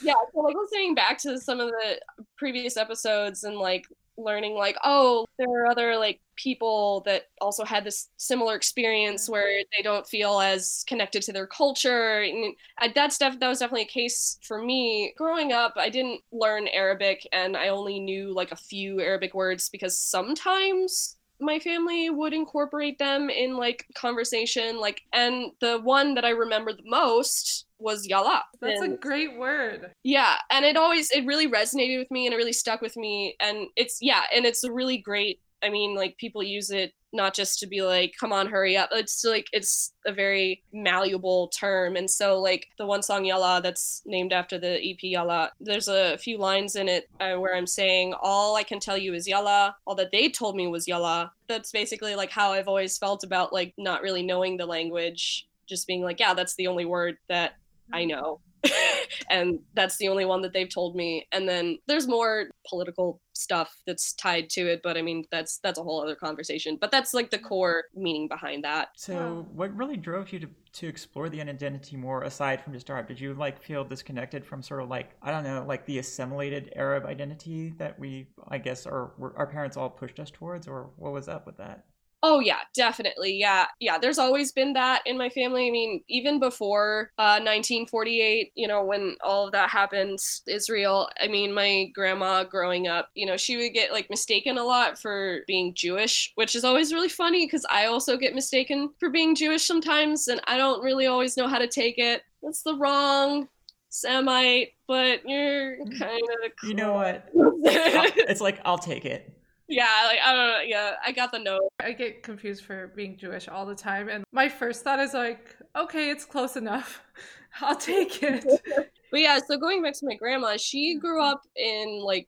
yeah 0.00 0.14
so 0.34 0.40
like 0.40 0.56
listening 0.56 0.94
back 0.94 1.18
to 1.18 1.38
some 1.38 1.60
of 1.60 1.68
the 1.68 2.00
previous 2.36 2.76
episodes 2.76 3.44
and 3.44 3.56
like 3.56 3.84
learning 4.18 4.54
like 4.54 4.76
oh 4.84 5.24
there 5.38 5.48
are 5.48 5.66
other 5.66 5.96
like 5.96 6.20
people 6.36 7.02
that 7.06 7.24
also 7.40 7.64
had 7.64 7.84
this 7.84 8.08
similar 8.16 8.54
experience 8.54 9.24
mm-hmm. 9.24 9.32
where 9.32 9.62
they 9.76 9.82
don't 9.82 10.06
feel 10.06 10.40
as 10.40 10.84
connected 10.86 11.22
to 11.22 11.32
their 11.32 11.46
culture 11.46 12.20
and 12.20 12.54
that's 12.94 13.18
def- 13.18 13.38
that 13.40 13.48
was 13.48 13.60
definitely 13.60 13.82
a 13.82 13.86
case 13.86 14.38
for 14.42 14.62
me. 14.62 15.14
Growing 15.16 15.52
up 15.52 15.74
i 15.76 15.88
didn't 15.88 16.20
learn 16.32 16.68
arabic 16.68 17.26
and 17.32 17.56
i 17.56 17.68
only 17.68 18.00
knew 18.00 18.34
like 18.34 18.52
a 18.52 18.56
few 18.56 19.00
arabic 19.00 19.34
words 19.34 19.68
because 19.68 19.98
sometimes 19.98 21.16
my 21.40 21.58
family 21.58 22.10
would 22.10 22.32
incorporate 22.32 22.98
them 22.98 23.30
in 23.30 23.56
like 23.56 23.86
conversation 23.94 24.80
like 24.80 25.02
and 25.12 25.52
the 25.60 25.78
one 25.80 26.14
that 26.14 26.24
i 26.24 26.30
remember 26.30 26.72
the 26.72 26.82
most 26.84 27.66
was 27.78 28.06
yalla. 28.06 28.44
That's 28.60 28.82
a 28.82 28.88
great 28.88 29.38
word. 29.38 29.90
yeah 30.02 30.36
and 30.50 30.64
it 30.64 30.76
always 30.76 31.10
it 31.10 31.24
really 31.26 31.48
resonated 31.50 31.98
with 31.98 32.10
me 32.10 32.26
and 32.26 32.34
it 32.34 32.36
really 32.36 32.52
stuck 32.52 32.80
with 32.80 32.96
me 32.96 33.36
and 33.40 33.68
it's 33.76 33.98
yeah 34.00 34.22
and 34.34 34.44
it's 34.44 34.64
a 34.64 34.72
really 34.72 34.98
great 34.98 35.40
i 35.62 35.68
mean 35.68 35.94
like 35.94 36.16
people 36.18 36.42
use 36.42 36.70
it 36.70 36.92
not 37.12 37.34
just 37.34 37.58
to 37.58 37.66
be 37.66 37.82
like 37.82 38.12
come 38.18 38.32
on 38.32 38.46
hurry 38.46 38.76
up 38.76 38.88
it's 38.92 39.24
like 39.24 39.46
it's 39.52 39.92
a 40.06 40.12
very 40.12 40.62
malleable 40.72 41.48
term 41.48 41.96
and 41.96 42.10
so 42.10 42.40
like 42.40 42.66
the 42.78 42.86
one 42.86 43.02
song 43.02 43.24
yalla 43.24 43.60
that's 43.62 44.02
named 44.06 44.32
after 44.32 44.58
the 44.58 44.74
ep 44.90 44.98
yalla 45.02 45.50
there's 45.60 45.88
a 45.88 46.16
few 46.18 46.36
lines 46.38 46.76
in 46.76 46.88
it 46.88 47.08
uh, 47.20 47.34
where 47.34 47.54
i'm 47.56 47.66
saying 47.66 48.14
all 48.20 48.56
i 48.56 48.62
can 48.62 48.78
tell 48.80 48.96
you 48.98 49.14
is 49.14 49.26
yalla. 49.26 49.74
All 49.86 49.94
that 49.96 50.10
they 50.12 50.28
told 50.28 50.54
me 50.56 50.66
was 50.66 50.86
yalla. 50.86 51.32
That's 51.48 51.72
basically 51.72 52.14
like 52.14 52.30
how 52.30 52.52
i've 52.52 52.68
always 52.68 52.98
felt 52.98 53.24
about 53.24 53.52
like 53.52 53.72
not 53.78 54.02
really 54.02 54.22
knowing 54.22 54.56
the 54.56 54.66
language 54.66 55.46
just 55.68 55.86
being 55.86 56.02
like 56.02 56.20
yeah 56.20 56.34
that's 56.34 56.54
the 56.56 56.66
only 56.66 56.84
word 56.84 57.16
that 57.28 57.52
I 57.92 58.02
mm-hmm. 58.02 58.10
know. 58.10 58.40
and 59.30 59.60
that's 59.74 59.96
the 59.98 60.08
only 60.08 60.24
one 60.24 60.42
that 60.42 60.52
they've 60.52 60.68
told 60.68 60.96
me. 60.96 61.26
And 61.32 61.48
then 61.48 61.78
there's 61.86 62.08
more 62.08 62.46
political 62.68 63.20
stuff 63.32 63.72
that's 63.86 64.12
tied 64.14 64.50
to 64.50 64.66
it, 64.66 64.80
but 64.82 64.96
I 64.96 65.02
mean 65.02 65.24
that's 65.30 65.58
that's 65.58 65.78
a 65.78 65.82
whole 65.82 66.02
other 66.02 66.16
conversation. 66.16 66.76
But 66.80 66.90
that's 66.90 67.14
like 67.14 67.30
the 67.30 67.38
mm-hmm. 67.38 67.46
core 67.46 67.84
meaning 67.94 68.28
behind 68.28 68.64
that. 68.64 68.88
So, 68.96 69.46
what 69.52 69.74
really 69.76 69.96
drove 69.96 70.32
you 70.32 70.40
to, 70.40 70.48
to 70.72 70.88
explore 70.88 71.28
the 71.28 71.40
identity 71.40 71.96
more 71.96 72.22
aside 72.22 72.62
from 72.62 72.72
just 72.72 72.90
art? 72.90 73.08
Did 73.08 73.20
you 73.20 73.34
like 73.34 73.62
feel 73.62 73.84
disconnected 73.84 74.44
from 74.44 74.62
sort 74.62 74.82
of 74.82 74.88
like 74.88 75.14
I 75.22 75.30
don't 75.30 75.44
know, 75.44 75.64
like 75.66 75.86
the 75.86 75.98
assimilated 75.98 76.72
Arab 76.76 77.06
identity 77.06 77.74
that 77.78 77.98
we, 77.98 78.28
I 78.48 78.58
guess, 78.58 78.86
our 78.86 79.12
our 79.36 79.46
parents 79.46 79.76
all 79.76 79.90
pushed 79.90 80.18
us 80.18 80.30
towards, 80.30 80.66
or 80.66 80.90
what 80.96 81.12
was 81.12 81.28
up 81.28 81.46
with 81.46 81.56
that? 81.58 81.84
Oh 82.22 82.40
yeah, 82.40 82.58
definitely. 82.74 83.38
Yeah. 83.38 83.66
Yeah, 83.78 83.96
there's 83.98 84.18
always 84.18 84.50
been 84.50 84.72
that 84.72 85.02
in 85.06 85.16
my 85.16 85.28
family. 85.28 85.68
I 85.68 85.70
mean, 85.70 86.02
even 86.08 86.40
before 86.40 87.12
uh 87.16 87.38
1948, 87.40 88.50
you 88.56 88.66
know, 88.66 88.84
when 88.84 89.16
all 89.22 89.46
of 89.46 89.52
that 89.52 89.70
happened, 89.70 90.18
Israel, 90.48 91.08
I 91.20 91.28
mean, 91.28 91.52
my 91.54 91.86
grandma 91.94 92.42
growing 92.42 92.88
up, 92.88 93.10
you 93.14 93.24
know, 93.24 93.36
she 93.36 93.56
would 93.56 93.72
get 93.72 93.92
like 93.92 94.10
mistaken 94.10 94.58
a 94.58 94.64
lot 94.64 94.98
for 94.98 95.40
being 95.46 95.74
Jewish, 95.74 96.32
which 96.34 96.56
is 96.56 96.64
always 96.64 96.92
really 96.92 97.08
funny 97.08 97.46
because 97.46 97.64
I 97.70 97.86
also 97.86 98.16
get 98.16 98.34
mistaken 98.34 98.90
for 98.98 99.10
being 99.10 99.36
Jewish 99.36 99.64
sometimes 99.64 100.26
and 100.26 100.40
I 100.48 100.56
don't 100.56 100.82
really 100.82 101.06
always 101.06 101.36
know 101.36 101.46
how 101.46 101.58
to 101.58 101.68
take 101.68 101.98
it. 101.98 102.22
That's 102.42 102.62
the 102.62 102.74
wrong 102.74 103.48
Semite, 103.90 104.72
but 104.88 105.20
you're 105.24 105.76
kind 105.98 106.20
of 106.44 106.52
You 106.64 106.74
know 106.74 106.94
what? 106.94 107.28
It's 107.34 108.40
like 108.40 108.60
I'll 108.64 108.78
take 108.78 109.04
it. 109.04 109.37
Yeah, 109.68 110.04
like 110.06 110.18
I 110.24 110.32
don't 110.32 110.48
know. 110.48 110.60
Yeah, 110.64 110.94
I 111.04 111.12
got 111.12 111.30
the 111.30 111.38
note. 111.38 111.68
I 111.80 111.92
get 111.92 112.22
confused 112.22 112.64
for 112.64 112.88
being 112.96 113.16
Jewish 113.16 113.48
all 113.48 113.66
the 113.66 113.74
time. 113.74 114.08
And 114.08 114.24
my 114.32 114.48
first 114.48 114.82
thought 114.82 114.98
is 114.98 115.14
like, 115.14 115.56
okay, 115.76 116.10
it's 116.10 116.24
close 116.24 116.56
enough. 116.56 117.02
I'll 117.60 117.76
take 117.76 118.22
it. 118.22 118.44
But 119.10 119.20
yeah, 119.20 119.38
so 119.38 119.56
going 119.56 119.82
back 119.82 119.94
to 119.94 120.06
my 120.06 120.16
grandma, 120.16 120.58
she 120.58 120.98
grew 120.98 121.22
up 121.22 121.40
in 121.56 122.00
like 122.04 122.26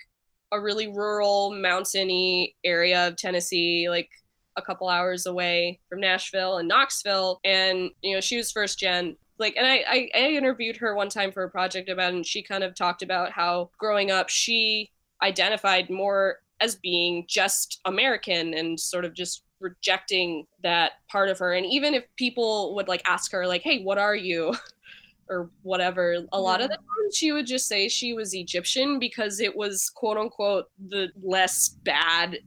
a 0.50 0.58
really 0.58 0.88
rural, 0.88 1.50
mountainy 1.52 2.56
area 2.64 3.06
of 3.06 3.16
Tennessee, 3.16 3.90
like 3.90 4.08
a 4.56 4.62
couple 4.62 4.88
hours 4.88 5.26
away 5.26 5.78
from 5.88 6.00
Nashville 6.00 6.56
and 6.56 6.68
Knoxville. 6.68 7.40
And, 7.44 7.90
you 8.02 8.14
know, 8.14 8.20
she 8.20 8.38
was 8.38 8.50
first 8.50 8.78
gen. 8.78 9.16
Like, 9.38 9.56
and 9.56 9.66
I, 9.66 9.84
I, 9.86 10.10
I 10.14 10.28
interviewed 10.30 10.78
her 10.78 10.94
one 10.94 11.08
time 11.08 11.32
for 11.32 11.42
a 11.44 11.50
project 11.50 11.88
about, 11.88 12.14
and 12.14 12.26
she 12.26 12.42
kind 12.42 12.64
of 12.64 12.74
talked 12.74 13.02
about 13.02 13.30
how 13.30 13.70
growing 13.78 14.10
up, 14.10 14.28
she 14.28 14.90
identified 15.22 15.90
more 15.90 16.38
as 16.60 16.76
being 16.76 17.24
just 17.28 17.80
American 17.84 18.54
and 18.54 18.78
sort 18.78 19.04
of 19.04 19.14
just 19.14 19.44
rejecting 19.60 20.46
that 20.62 20.92
part 21.08 21.28
of 21.28 21.38
her. 21.38 21.52
And 21.54 21.66
even 21.66 21.94
if 21.94 22.04
people 22.16 22.74
would 22.74 22.88
like 22.88 23.02
ask 23.06 23.30
her, 23.32 23.46
like, 23.46 23.62
hey, 23.62 23.82
what 23.82 23.98
are 23.98 24.16
you? 24.16 24.54
or 25.28 25.48
whatever, 25.62 26.16
a 26.32 26.40
lot 26.40 26.60
of 26.60 26.68
the 26.68 26.74
time 26.74 27.12
she 27.12 27.30
would 27.30 27.46
just 27.46 27.68
say 27.68 27.88
she 27.88 28.12
was 28.14 28.34
Egyptian 28.34 28.98
because 28.98 29.40
it 29.40 29.54
was 29.54 29.88
quote 29.88 30.16
unquote 30.16 30.66
the 30.88 31.08
less 31.22 31.68
bad 31.68 32.38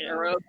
oh 0.00 0.04
Arab 0.04 0.42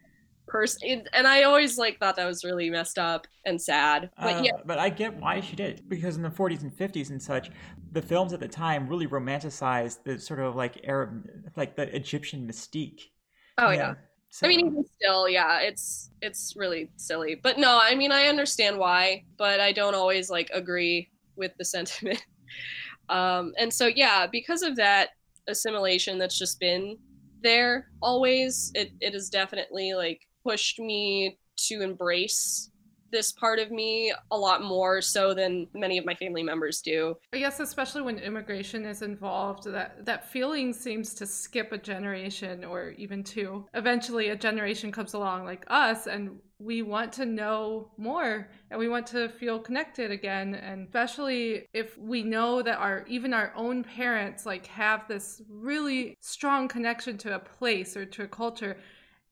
person 0.48 1.06
and 1.14 1.28
i 1.28 1.44
always 1.44 1.78
like 1.78 2.00
thought 2.00 2.16
that 2.16 2.26
was 2.26 2.44
really 2.44 2.70
messed 2.70 2.98
up 3.00 3.28
and 3.46 3.62
sad 3.62 4.10
but 4.22 4.40
Uh, 4.40 4.44
yeah 4.44 4.52
but 4.66 4.78
I 4.78 4.90
get 4.90 5.16
why 5.20 5.42
she 5.42 5.56
did 5.56 5.90
because 5.90 6.16
in 6.16 6.22
the 6.22 6.30
40s 6.30 6.62
and 6.62 6.72
50s 6.72 7.10
and 7.10 7.22
such, 7.22 7.50
the 7.92 8.02
films 8.02 8.32
at 8.32 8.40
the 8.40 8.48
time 8.48 8.88
really 8.88 9.08
romanticized 9.08 10.04
the 10.04 10.20
sort 10.20 10.40
of 10.40 10.56
like 10.56 10.80
Arab, 10.86 11.28
like 11.56 11.76
the 11.76 11.94
Egyptian 11.96 12.48
mystique. 12.48 13.10
oh 13.58 13.72
you 13.72 13.78
yeah? 13.78 13.96
So, 14.30 14.48
I 14.48 14.50
mean, 14.50 14.60
even 14.62 14.84
still, 14.86 15.30
yeah, 15.30 15.60
it's 15.62 16.12
it's 16.22 16.54
really 16.58 16.92
silly. 16.98 17.36
But 17.36 17.60
no, 17.60 17.80
I 17.82 17.96
mean, 17.96 18.12
I 18.12 18.28
understand 18.28 18.78
why, 18.80 19.26
but 19.38 19.60
I 19.60 19.72
don't 19.72 19.96
always 19.96 20.30
like 20.30 20.50
agree 20.54 21.12
with 21.36 21.52
the 21.58 21.66
sentiment. 21.66 22.24
Um, 23.10 23.54
and 23.60 23.74
so, 23.74 23.88
yeah, 23.88 24.28
because 24.28 24.64
of 24.64 24.76
that 24.78 25.12
assimilation 25.48 26.18
that's 26.20 26.38
just 26.40 26.60
been 26.60 26.98
there 27.44 27.90
always, 28.02 28.72
it 28.76 28.92
it 29.02 29.14
has 29.14 29.30
definitely 29.30 29.94
like 29.94 30.22
pushed 30.44 30.80
me 30.80 31.38
to 31.68 31.82
embrace 31.82 32.70
this 33.14 33.32
part 33.32 33.60
of 33.60 33.72
me 33.72 34.12
a 34.32 34.38
lot 34.38 34.64
more 34.64 35.00
so 35.00 35.34
than 35.34 35.68
many 35.74 35.98
of 35.98 36.06
my 36.06 36.16
family 36.16 36.44
members 36.44 36.82
do. 36.82 37.16
I 37.32 37.38
guess 37.38 37.60
especially 37.62 38.02
when 38.02 38.18
immigration 38.18 38.86
is 38.86 39.04
involved, 39.04 39.72
that 39.72 40.06
that 40.06 40.30
feeling 40.30 40.74
seems 40.74 41.14
to 41.16 41.28
skip 41.28 41.72
a 41.72 41.78
generation 41.78 42.66
or 42.66 42.90
even 42.98 43.24
two. 43.24 43.66
Eventually, 43.76 44.30
a 44.30 44.36
generation 44.36 44.92
comes 44.92 45.14
along 45.14 45.46
like 45.46 45.64
us, 45.68 46.08
and 46.08 46.40
we 46.60 46.82
want 46.82 47.12
to 47.14 47.26
know 47.26 47.92
more 47.98 48.50
and 48.72 48.80
we 48.80 48.88
want 48.88 49.06
to 49.08 49.28
feel 49.30 49.60
connected 49.60 50.12
again. 50.12 50.56
And 50.56 50.88
especially 50.88 51.66
if 51.74 51.98
we 51.98 52.24
know 52.24 52.62
that 52.62 52.78
our 52.78 53.06
even 53.08 53.34
our 53.34 53.54
own 53.56 53.84
parents 53.84 54.46
like 54.46 54.66
have 54.68 55.08
this 55.08 55.42
really 55.50 56.18
strong 56.22 56.68
connection 56.68 57.18
to 57.20 57.36
a 57.36 57.40
place 57.40 57.98
or 57.98 58.06
to 58.06 58.24
a 58.24 58.28
culture. 58.28 58.78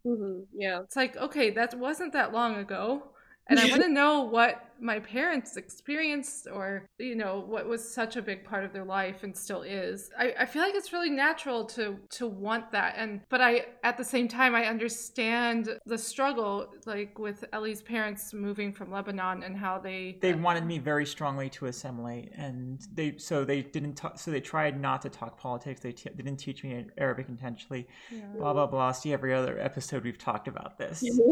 Mm-hmm. 0.06 0.44
Yeah. 0.60 0.82
It's 0.82 0.96
like 0.96 1.16
okay, 1.18 1.52
that 1.52 1.74
wasn't 1.78 2.14
that 2.14 2.34
long 2.34 2.56
ago. 2.56 3.04
And 3.48 3.60
I 3.60 3.70
want 3.70 3.82
to 3.84 3.90
know 3.90 4.22
what 4.24 4.64
my 4.82 5.00
parents 5.00 5.58
experienced 5.58 6.48
or 6.52 6.88
you 6.98 7.16
know 7.16 7.44
what 7.48 7.68
was 7.68 7.94
such 7.94 8.16
a 8.16 8.22
big 8.22 8.44
part 8.44 8.64
of 8.64 8.74
their 8.74 8.84
life 8.84 9.24
and 9.24 9.36
still 9.36 9.62
is 9.62 10.10
I, 10.18 10.34
I 10.40 10.46
feel 10.46 10.62
like 10.62 10.76
it's 10.76 10.92
really 10.92 11.10
natural 11.10 11.66
to 11.66 11.98
to 12.12 12.28
want 12.28 12.72
that 12.72 12.96
and 12.98 13.22
but 13.30 13.42
I 13.42 13.66
at 13.84 13.98
the 13.98 14.04
same 14.04 14.28
time 14.28 14.56
I 14.56 14.66
understand 14.66 15.70
the 15.86 15.98
struggle 15.98 16.68
like 16.86 17.18
with 17.20 17.46
Ellie's 17.54 17.82
parents 17.82 18.34
moving 18.34 18.74
from 18.74 18.92
Lebanon 18.92 19.44
and 19.44 19.56
how 19.56 19.80
they 19.80 20.18
they 20.22 20.34
wanted 20.34 20.66
me 20.66 20.80
very 20.80 21.06
strongly 21.06 21.50
to 21.52 21.68
assimilate, 21.68 22.32
and 22.36 22.82
they 22.94 23.18
so 23.18 23.46
they 23.46 23.62
didn't 23.62 23.96
talk. 23.96 24.20
So 24.20 24.32
they 24.32 24.42
tried 24.42 24.80
not 24.80 25.02
to 25.04 25.10
talk 25.10 25.38
politics. 25.38 25.82
They, 25.82 25.92
t- 25.92 26.10
they 26.10 26.24
didn't 26.24 26.40
teach 26.40 26.64
me 26.64 26.86
Arabic 26.98 27.28
intentionally. 27.30 27.88
yeah. 28.12 28.22
Blah 28.36 28.54
blah 28.54 28.68
blah. 28.68 28.92
See 28.92 29.14
every 29.14 29.34
other 29.34 29.60
episode 29.60 30.04
we've 30.04 30.18
talked 30.18 30.48
about 30.48 30.78
this. 30.78 31.04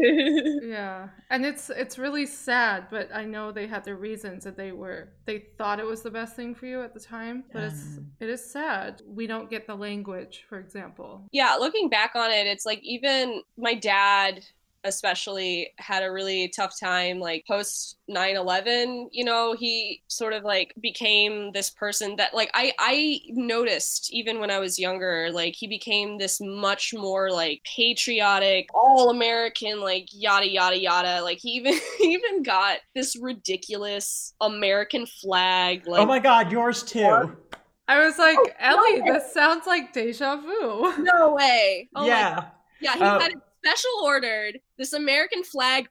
yeah 0.62 1.08
and 1.30 1.44
it's 1.44 1.70
it's 1.70 1.98
really 1.98 2.26
sad 2.26 2.86
but 2.90 3.08
i 3.14 3.24
know 3.24 3.39
they 3.50 3.66
had 3.66 3.84
their 3.84 3.96
reasons 3.96 4.44
that 4.44 4.56
they 4.56 4.72
were 4.72 5.08
they 5.24 5.44
thought 5.56 5.80
it 5.80 5.86
was 5.86 6.02
the 6.02 6.10
best 6.10 6.36
thing 6.36 6.54
for 6.54 6.66
you 6.66 6.82
at 6.82 6.92
the 6.92 7.00
time 7.00 7.44
but 7.52 7.62
it's 7.62 7.98
it 8.20 8.28
is 8.28 8.44
sad. 8.44 9.02
We 9.06 9.26
don't 9.26 9.48
get 9.48 9.66
the 9.66 9.74
language 9.74 10.44
for 10.48 10.58
example. 10.58 11.22
Yeah, 11.32 11.56
looking 11.58 11.88
back 11.88 12.12
on 12.14 12.30
it, 12.30 12.46
it's 12.46 12.66
like 12.66 12.80
even 12.82 13.42
my 13.56 13.74
dad 13.74 14.44
especially 14.84 15.72
had 15.78 16.02
a 16.02 16.10
really 16.12 16.48
tough 16.54 16.74
time 16.78 17.18
like 17.20 17.44
post 17.46 17.98
9/11, 18.08 19.08
you 19.12 19.24
know, 19.24 19.54
he 19.58 20.02
sort 20.08 20.32
of 20.32 20.44
like 20.44 20.74
became 20.80 21.52
this 21.52 21.70
person 21.70 22.16
that 22.16 22.34
like 22.34 22.50
I 22.54 22.72
I 22.78 23.20
noticed 23.28 24.12
even 24.12 24.40
when 24.40 24.50
I 24.50 24.58
was 24.58 24.78
younger, 24.78 25.30
like 25.32 25.54
he 25.56 25.66
became 25.66 26.18
this 26.18 26.40
much 26.40 26.92
more 26.94 27.30
like 27.30 27.62
patriotic, 27.64 28.68
all 28.74 29.10
American 29.10 29.80
like 29.80 30.08
yada 30.12 30.48
yada 30.48 30.78
yada. 30.78 31.22
Like 31.22 31.38
he 31.40 31.50
even 31.50 31.74
he 31.98 32.12
even 32.14 32.42
got 32.42 32.78
this 32.94 33.16
ridiculous 33.20 34.34
American 34.40 35.06
flag 35.06 35.86
like 35.86 36.00
oh 36.00 36.06
my 36.06 36.18
God, 36.18 36.50
yours 36.52 36.82
too. 36.82 37.36
i 37.88 38.04
was 38.04 38.18
like 38.18 38.36
Oh, 38.36 38.46
ellie 38.58 39.00
no. 39.00 39.12
this 39.14 39.32
sounds 39.32 39.66
like 39.66 39.92
deja 39.92 40.36
vu 40.36 40.92
no 41.02 41.34
way. 41.34 41.88
Oh 41.94 42.08
my 42.08 42.08
yeah. 42.08 42.50
Yeah, 42.80 42.96
he 42.96 43.00
Uh, 43.04 43.18
had 43.18 43.32
it 43.32 43.38
special 43.62 43.90
ordered 44.04 44.60
this 44.80 44.92
American 44.92 45.44
flag 45.44 45.88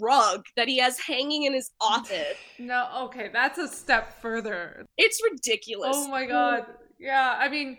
rug 0.00 0.44
that 0.56 0.66
he 0.68 0.78
has 0.78 0.98
hanging 0.98 1.44
in 1.44 1.52
his 1.54 1.70
office. 1.80 2.36
no 2.58 2.88
okay 3.04 3.30
that's 3.32 3.58
a 3.58 3.68
step 3.68 4.20
further 4.20 4.84
It's 4.98 5.18
ridiculous. 5.30 5.92
oh 5.94 6.08
my 6.08 6.24
god 6.26 6.66
yeah 6.98 7.36
i 7.38 7.48
mean 7.48 7.78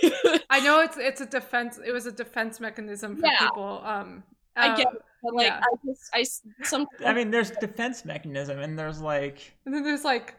i 0.50 0.60
know 0.60 0.80
it's 0.80 0.96
it's 0.96 1.20
a 1.20 1.26
defense 1.26 1.78
it 1.84 1.92
was 1.92 2.06
a 2.06 2.12
defense 2.12 2.58
mechanism 2.60 3.16
for 3.16 3.26
Yeah. 3.26 3.38
people 3.48 3.82
um 3.84 4.22
I 4.56 4.76
get 4.76 4.86
uh, 4.86 4.90
it, 4.90 5.02
but 5.22 5.34
like 5.34 5.46
yeah. 5.46 5.60
I 5.62 5.70
just 5.86 6.10
I 6.14 6.20
s- 6.20 6.42
some 6.62 6.86
I 7.06 7.12
mean, 7.14 7.30
there's 7.30 7.50
defense 7.52 8.04
mechanism, 8.04 8.58
and 8.58 8.78
there's 8.78 9.00
like 9.00 9.38
and 9.64 9.74
then 9.74 9.82
there's 9.82 10.04
like 10.04 10.34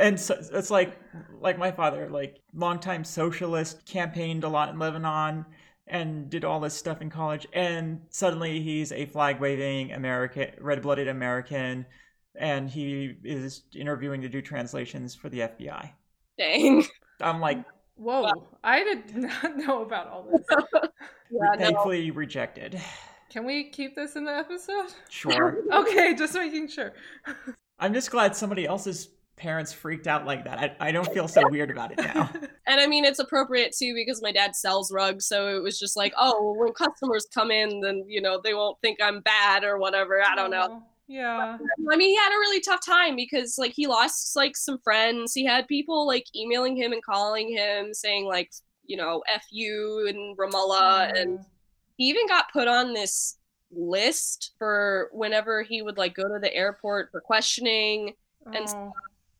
and 0.00 0.18
so 0.18 0.34
it's 0.52 0.70
like 0.70 0.98
like 1.40 1.56
my 1.56 1.70
father 1.70 2.08
like 2.10 2.32
longtime 2.52 3.04
socialist 3.04 3.86
campaigned 3.86 4.42
a 4.42 4.48
lot 4.48 4.70
in 4.70 4.78
lebanon 4.78 5.44
and 5.86 6.30
did 6.30 6.44
all 6.44 6.60
this 6.60 6.74
stuff 6.74 7.02
in 7.02 7.10
college 7.10 7.46
and 7.52 8.00
suddenly 8.10 8.60
he's 8.60 8.90
a 8.92 9.06
flag 9.06 9.38
waving 9.40 9.92
american 9.92 10.50
red-blooded 10.60 11.08
american 11.08 11.84
and 12.34 12.70
he 12.70 13.14
is 13.22 13.62
interviewing 13.74 14.22
to 14.22 14.28
do 14.28 14.40
translations 14.40 15.14
for 15.14 15.28
the 15.28 15.40
fbi 15.40 15.90
dang. 16.38 16.84
i'm 17.20 17.40
like 17.40 17.64
whoa 17.96 18.24
i 18.64 18.82
did 18.82 19.14
not 19.14 19.56
know 19.56 19.82
about 19.82 20.08
all 20.08 20.28
this. 20.30 20.42
Yeah, 21.30 21.50
no. 21.54 21.58
thankfully 21.58 22.10
rejected. 22.12 22.80
Can 23.30 23.44
we 23.44 23.70
keep 23.70 23.96
this 23.96 24.14
in 24.14 24.24
the 24.24 24.32
episode? 24.36 24.92
Sure. 25.08 25.64
Okay 25.72 26.14
just 26.14 26.34
making 26.34 26.68
sure. 26.68 26.92
I'm 27.78 27.92
just 27.92 28.10
glad 28.10 28.36
somebody 28.36 28.66
else's 28.66 29.08
parents 29.36 29.72
freaked 29.72 30.06
out 30.06 30.24
like 30.24 30.44
that 30.44 30.58
i, 30.58 30.88
I 30.88 30.92
don't 30.92 31.12
feel 31.12 31.28
so 31.28 31.48
weird 31.48 31.70
about 31.70 31.92
it 31.92 31.98
now 31.98 32.30
And 32.66 32.80
I 32.80 32.86
mean 32.86 33.04
it's 33.04 33.18
appropriate 33.18 33.74
too 33.76 33.94
because 33.94 34.22
my 34.22 34.32
dad 34.32 34.56
sells 34.56 34.90
rugs, 34.90 35.26
so 35.26 35.54
it 35.56 35.62
was 35.62 35.78
just 35.78 35.96
like, 35.96 36.14
oh, 36.16 36.42
well, 36.42 36.56
when 36.56 36.72
customers 36.72 37.26
come 37.32 37.50
in, 37.50 37.80
then 37.80 38.04
you 38.08 38.22
know 38.22 38.40
they 38.42 38.54
won't 38.54 38.80
think 38.80 38.98
I'm 39.02 39.20
bad 39.20 39.64
or 39.64 39.78
whatever. 39.78 40.22
I 40.22 40.34
don't 40.34 40.50
know. 40.50 40.68
Aw, 40.70 40.80
yeah 41.06 41.58
I 41.92 41.96
mean, 41.96 42.08
he 42.08 42.16
had 42.16 42.34
a 42.34 42.38
really 42.38 42.60
tough 42.60 42.84
time 42.84 43.16
because 43.16 43.58
like 43.58 43.72
he 43.74 43.86
lost 43.86 44.34
like 44.34 44.56
some 44.56 44.78
friends. 44.78 45.34
He 45.34 45.44
had 45.44 45.68
people 45.68 46.06
like 46.06 46.26
emailing 46.34 46.76
him 46.76 46.92
and 46.92 47.04
calling 47.04 47.54
him 47.54 47.92
saying 47.92 48.24
like, 48.24 48.50
you 48.86 48.96
know, 48.96 49.22
F 49.32 49.44
you 49.50 50.06
and 50.08 50.36
Ramallah 50.38 51.08
mm-hmm. 51.08 51.16
and 51.16 51.38
he 51.96 52.04
even 52.04 52.26
got 52.26 52.52
put 52.52 52.66
on 52.66 52.94
this 52.94 53.36
list 53.70 54.52
for 54.58 55.10
whenever 55.12 55.62
he 55.62 55.82
would 55.82 55.98
like 55.98 56.14
go 56.14 56.28
to 56.28 56.38
the 56.40 56.54
airport 56.54 57.10
for 57.10 57.20
questioning 57.20 58.14
and 58.52 58.66
Oh. 58.68 58.92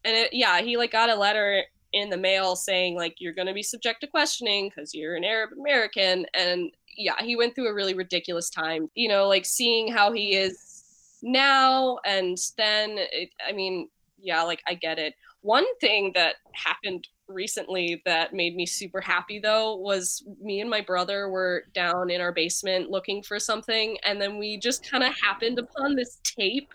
And 0.04 0.16
it, 0.16 0.32
yeah 0.32 0.60
he 0.60 0.76
like 0.76 0.92
got 0.92 1.10
a 1.10 1.14
letter 1.14 1.62
in 1.92 2.10
the 2.10 2.16
mail 2.16 2.56
saying 2.56 2.96
like 2.96 3.16
you're 3.18 3.32
going 3.32 3.46
to 3.46 3.54
be 3.54 3.62
subject 3.62 4.00
to 4.00 4.06
questioning 4.06 4.68
because 4.68 4.94
you're 4.94 5.16
an 5.16 5.24
arab 5.24 5.50
american. 5.58 6.26
And 6.34 6.70
yeah 6.96 7.14
he 7.20 7.36
went 7.36 7.54
through 7.54 7.68
a 7.68 7.74
really 7.74 7.94
ridiculous 7.94 8.50
time 8.50 8.88
you 8.94 9.08
know 9.08 9.26
like 9.26 9.44
seeing 9.44 9.92
how 9.92 10.12
he 10.12 10.36
is 10.36 11.18
now 11.22 11.98
and 12.04 12.38
then 12.56 12.96
it, 12.98 13.30
i 13.48 13.52
mean 13.52 13.88
yeah 14.18 14.42
like 14.42 14.62
i 14.66 14.74
get 14.74 14.98
it. 14.98 15.14
One 15.40 15.66
thing 15.78 16.12
that 16.14 16.36
happened 16.52 17.06
recently 17.28 18.00
that 18.06 18.32
made 18.32 18.54
me 18.54 18.66
super 18.66 19.00
happy 19.00 19.38
though 19.38 19.76
was 19.76 20.24
me 20.40 20.60
and 20.60 20.70
my 20.70 20.80
brother 20.80 21.28
were 21.28 21.64
down 21.74 22.10
in 22.10 22.20
our 22.20 22.32
basement 22.32 22.90
looking 22.90 23.22
for 23.22 23.38
something 23.38 23.96
and 24.04 24.20
then 24.20 24.38
we 24.38 24.58
just 24.58 24.88
kind 24.88 25.02
of 25.02 25.12
happened 25.22 25.58
upon 25.58 25.96
this 25.96 26.18
tape 26.22 26.70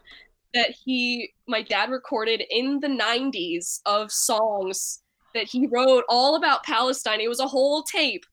that 0.53 0.71
he 0.85 1.31
my 1.47 1.61
dad 1.61 1.89
recorded 1.91 2.43
in 2.49 2.79
the 2.79 2.87
90s 2.87 3.79
of 3.85 4.11
songs 4.11 5.01
that 5.35 5.45
he 5.45 5.67
wrote 5.67 6.03
all 6.09 6.35
about 6.35 6.63
Palestine. 6.63 7.21
It 7.21 7.29
was 7.29 7.39
a 7.39 7.47
whole 7.47 7.83
tape. 7.83 8.25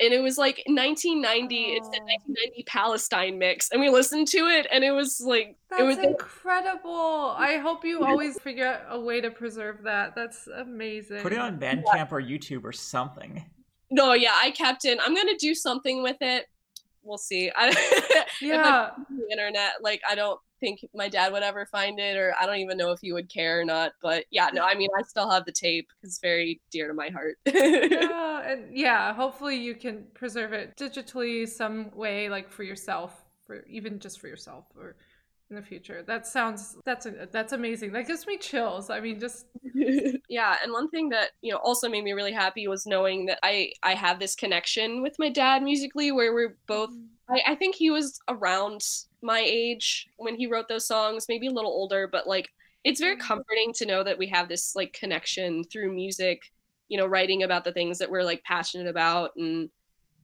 And 0.00 0.12
it 0.14 0.20
was 0.20 0.38
like 0.38 0.62
1990, 0.68 1.56
it 1.56 1.84
said 1.84 2.00
Oh. 2.00 2.04
1990 2.04 2.62
Palestine 2.68 3.36
mix. 3.38 3.70
And 3.72 3.80
we 3.80 3.90
listened 3.90 4.28
to 4.28 4.46
it 4.46 4.68
and 4.70 4.84
it 4.84 4.92
was 4.92 5.20
like 5.20 5.56
That's 5.70 5.82
it 5.82 5.84
was 5.84 5.98
incredible. 5.98 7.34
I 7.36 7.56
hope 7.56 7.84
you 7.84 8.04
always 8.04 8.38
figure 8.40 8.66
out 8.66 8.82
a 8.90 9.00
way 9.00 9.20
to 9.20 9.30
preserve 9.32 9.82
that. 9.82 10.14
That's 10.14 10.46
amazing. 10.46 11.22
put 11.22 11.32
it 11.32 11.38
on 11.40 11.58
bandcamp 11.58 12.12
or 12.12 12.22
youtube 12.22 12.64
or 12.64 12.72
something 12.72 13.44
no, 13.90 14.12
yeah, 14.12 14.34
I 14.34 14.50
kept 14.50 14.84
it. 14.84 14.98
I'm 15.02 15.14
gonna 15.14 15.38
do 15.38 15.54
something 15.54 16.02
with 16.02 16.18
it. 16.20 16.44
We'll 17.02 17.16
see. 17.16 17.50
I, 17.56 17.74
Yeah. 18.42 18.90
put 18.98 19.08
the 19.08 19.28
internet, 19.32 19.82
like 19.82 20.02
I 20.06 20.14
don't 20.14 20.38
think 20.60 20.84
my 20.94 21.08
dad 21.08 21.32
would 21.32 21.42
ever 21.42 21.66
find 21.66 21.98
it, 21.98 22.16
or 22.16 22.34
I 22.40 22.46
don't 22.46 22.58
even 22.58 22.76
know 22.76 22.92
if 22.92 23.00
he 23.00 23.12
would 23.12 23.28
care 23.28 23.60
or 23.60 23.64
not. 23.64 23.92
But 24.02 24.24
yeah, 24.30 24.50
no, 24.52 24.64
I 24.64 24.74
mean, 24.74 24.90
I 24.98 25.02
still 25.02 25.30
have 25.30 25.44
the 25.44 25.52
tape. 25.52 25.88
It's 26.02 26.18
very 26.18 26.60
dear 26.70 26.88
to 26.88 26.94
my 26.94 27.08
heart. 27.08 27.36
yeah, 27.46 28.42
and 28.48 28.76
yeah, 28.76 29.14
hopefully 29.14 29.56
you 29.56 29.74
can 29.74 30.04
preserve 30.14 30.52
it 30.52 30.76
digitally 30.76 31.48
some 31.48 31.90
way, 31.94 32.28
like 32.28 32.50
for 32.50 32.62
yourself, 32.62 33.24
for 33.46 33.64
even 33.68 33.98
just 33.98 34.20
for 34.20 34.28
yourself 34.28 34.64
or 34.76 34.96
in 35.50 35.56
the 35.56 35.62
future. 35.62 36.02
That 36.02 36.26
sounds 36.26 36.76
that's 36.84 37.06
that's 37.32 37.52
amazing. 37.52 37.92
That 37.92 38.06
gives 38.06 38.26
me 38.26 38.36
chills. 38.38 38.90
I 38.90 39.00
mean, 39.00 39.18
just 39.18 39.46
yeah, 40.28 40.56
and 40.62 40.72
one 40.72 40.90
thing 40.90 41.08
that 41.10 41.30
you 41.40 41.52
know 41.52 41.58
also 41.58 41.88
made 41.88 42.04
me 42.04 42.12
really 42.12 42.32
happy 42.32 42.68
was 42.68 42.86
knowing 42.86 43.26
that 43.26 43.38
I 43.42 43.72
I 43.82 43.94
have 43.94 44.18
this 44.18 44.34
connection 44.34 45.02
with 45.02 45.16
my 45.18 45.30
dad 45.30 45.62
musically, 45.62 46.12
where 46.12 46.32
we're 46.32 46.56
both. 46.66 46.90
Mm-hmm. 46.90 47.34
I, 47.34 47.52
I 47.52 47.54
think 47.56 47.74
he 47.74 47.90
was 47.90 48.18
around 48.28 48.82
my 49.22 49.40
age 49.44 50.06
when 50.16 50.36
he 50.36 50.46
wrote 50.46 50.68
those 50.68 50.86
songs, 50.86 51.26
maybe 51.28 51.48
a 51.48 51.52
little 51.52 51.70
older, 51.70 52.08
but 52.10 52.26
like 52.26 52.48
it's 52.84 53.00
very 53.00 53.16
comforting 53.16 53.72
to 53.74 53.86
know 53.86 54.04
that 54.04 54.18
we 54.18 54.26
have 54.28 54.48
this 54.48 54.74
like 54.76 54.92
connection 54.92 55.64
through 55.64 55.94
music. 55.94 56.42
You 56.88 56.96
know, 56.96 57.06
writing 57.06 57.42
about 57.42 57.64
the 57.64 57.72
things 57.72 57.98
that 57.98 58.10
we're 58.10 58.22
like 58.22 58.42
passionate 58.44 58.86
about 58.86 59.32
and 59.36 59.68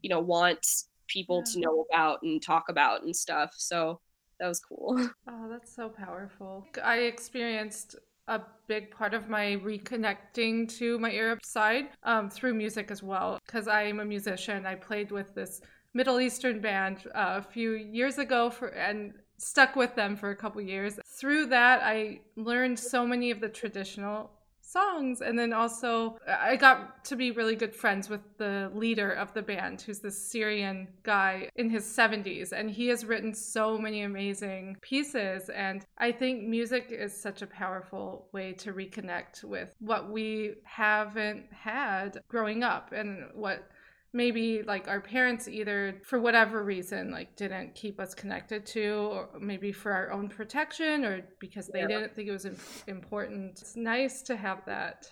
you 0.02 0.08
know 0.08 0.20
want 0.20 0.66
people 1.08 1.42
to 1.42 1.60
know 1.60 1.84
about 1.92 2.22
and 2.22 2.42
talk 2.42 2.64
about 2.68 3.02
and 3.02 3.14
stuff. 3.14 3.50
So 3.56 4.00
that 4.40 4.48
was 4.48 4.60
cool. 4.60 5.08
Oh, 5.28 5.48
that's 5.50 5.74
so 5.74 5.88
powerful. 5.88 6.66
I 6.82 6.98
experienced 6.98 7.96
a 8.28 8.40
big 8.66 8.90
part 8.90 9.14
of 9.14 9.28
my 9.28 9.58
reconnecting 9.62 10.68
to 10.78 10.98
my 10.98 11.12
Arab 11.12 11.44
side 11.44 11.88
um, 12.04 12.30
through 12.30 12.54
music 12.54 12.90
as 12.90 13.02
well, 13.02 13.38
because 13.46 13.68
I 13.68 13.82
am 13.82 14.00
a 14.00 14.04
musician. 14.04 14.64
I 14.66 14.74
played 14.74 15.10
with 15.12 15.34
this 15.34 15.60
Middle 15.94 16.20
Eastern 16.20 16.60
band 16.60 17.06
uh, 17.14 17.40
a 17.40 17.42
few 17.42 17.72
years 17.72 18.18
ago 18.18 18.50
for 18.50 18.68
and 18.68 19.14
stuck 19.38 19.76
with 19.76 19.94
them 19.94 20.16
for 20.16 20.30
a 20.30 20.36
couple 20.36 20.60
years. 20.60 20.98
Through 21.18 21.46
that, 21.46 21.82
I 21.82 22.20
learned 22.36 22.78
so 22.78 23.06
many 23.06 23.30
of 23.30 23.40
the 23.40 23.48
traditional 23.48 24.30
songs. 24.60 25.20
And 25.20 25.38
then 25.38 25.52
also 25.52 26.18
i 26.26 26.56
got 26.56 27.04
to 27.04 27.16
be 27.16 27.30
really 27.30 27.54
good 27.54 27.74
friends 27.74 28.08
with 28.08 28.22
the 28.38 28.70
leader 28.74 29.12
of 29.12 29.32
the 29.34 29.42
band 29.42 29.82
who's 29.82 30.00
this 30.00 30.18
syrian 30.30 30.88
guy 31.02 31.48
in 31.56 31.68
his 31.70 31.84
70s 31.84 32.52
and 32.52 32.70
he 32.70 32.88
has 32.88 33.04
written 33.04 33.34
so 33.34 33.78
many 33.78 34.02
amazing 34.02 34.76
pieces. 34.80 35.48
And 35.50 35.84
i 35.98 36.10
think 36.10 36.48
music 36.48 36.86
is 36.90 37.12
such 37.14 37.42
a 37.42 37.46
powerful 37.46 38.28
way 38.32 38.52
to 38.54 38.72
reconnect 38.72 39.44
with 39.44 39.74
what 39.78 40.10
we 40.10 40.54
haven't 40.64 41.44
had 41.52 42.18
growing 42.28 42.62
up 42.62 42.92
and 42.92 43.26
what 43.34 43.68
maybe 44.14 44.62
like 44.62 44.88
our 44.88 45.00
parents 45.00 45.48
either 45.48 46.00
for 46.04 46.18
whatever 46.20 46.64
reason 46.64 47.10
like 47.10 47.34
didn't 47.36 47.74
keep 47.74 47.98
us 48.00 48.14
connected 48.14 48.64
to 48.64 48.90
or 49.12 49.28
maybe 49.40 49.72
for 49.72 49.92
our 49.92 50.12
own 50.12 50.28
protection 50.28 51.04
or 51.04 51.20
because 51.40 51.66
they 51.68 51.80
Yeah. 51.80 51.88
didn't 51.88 52.14
think 52.14 52.28
it 52.28 52.32
was 52.32 52.46
important 52.86 53.60
it's 53.60 53.76
nice 53.76 54.22
to 54.22 54.36
have 54.36 54.64
that 54.66 55.06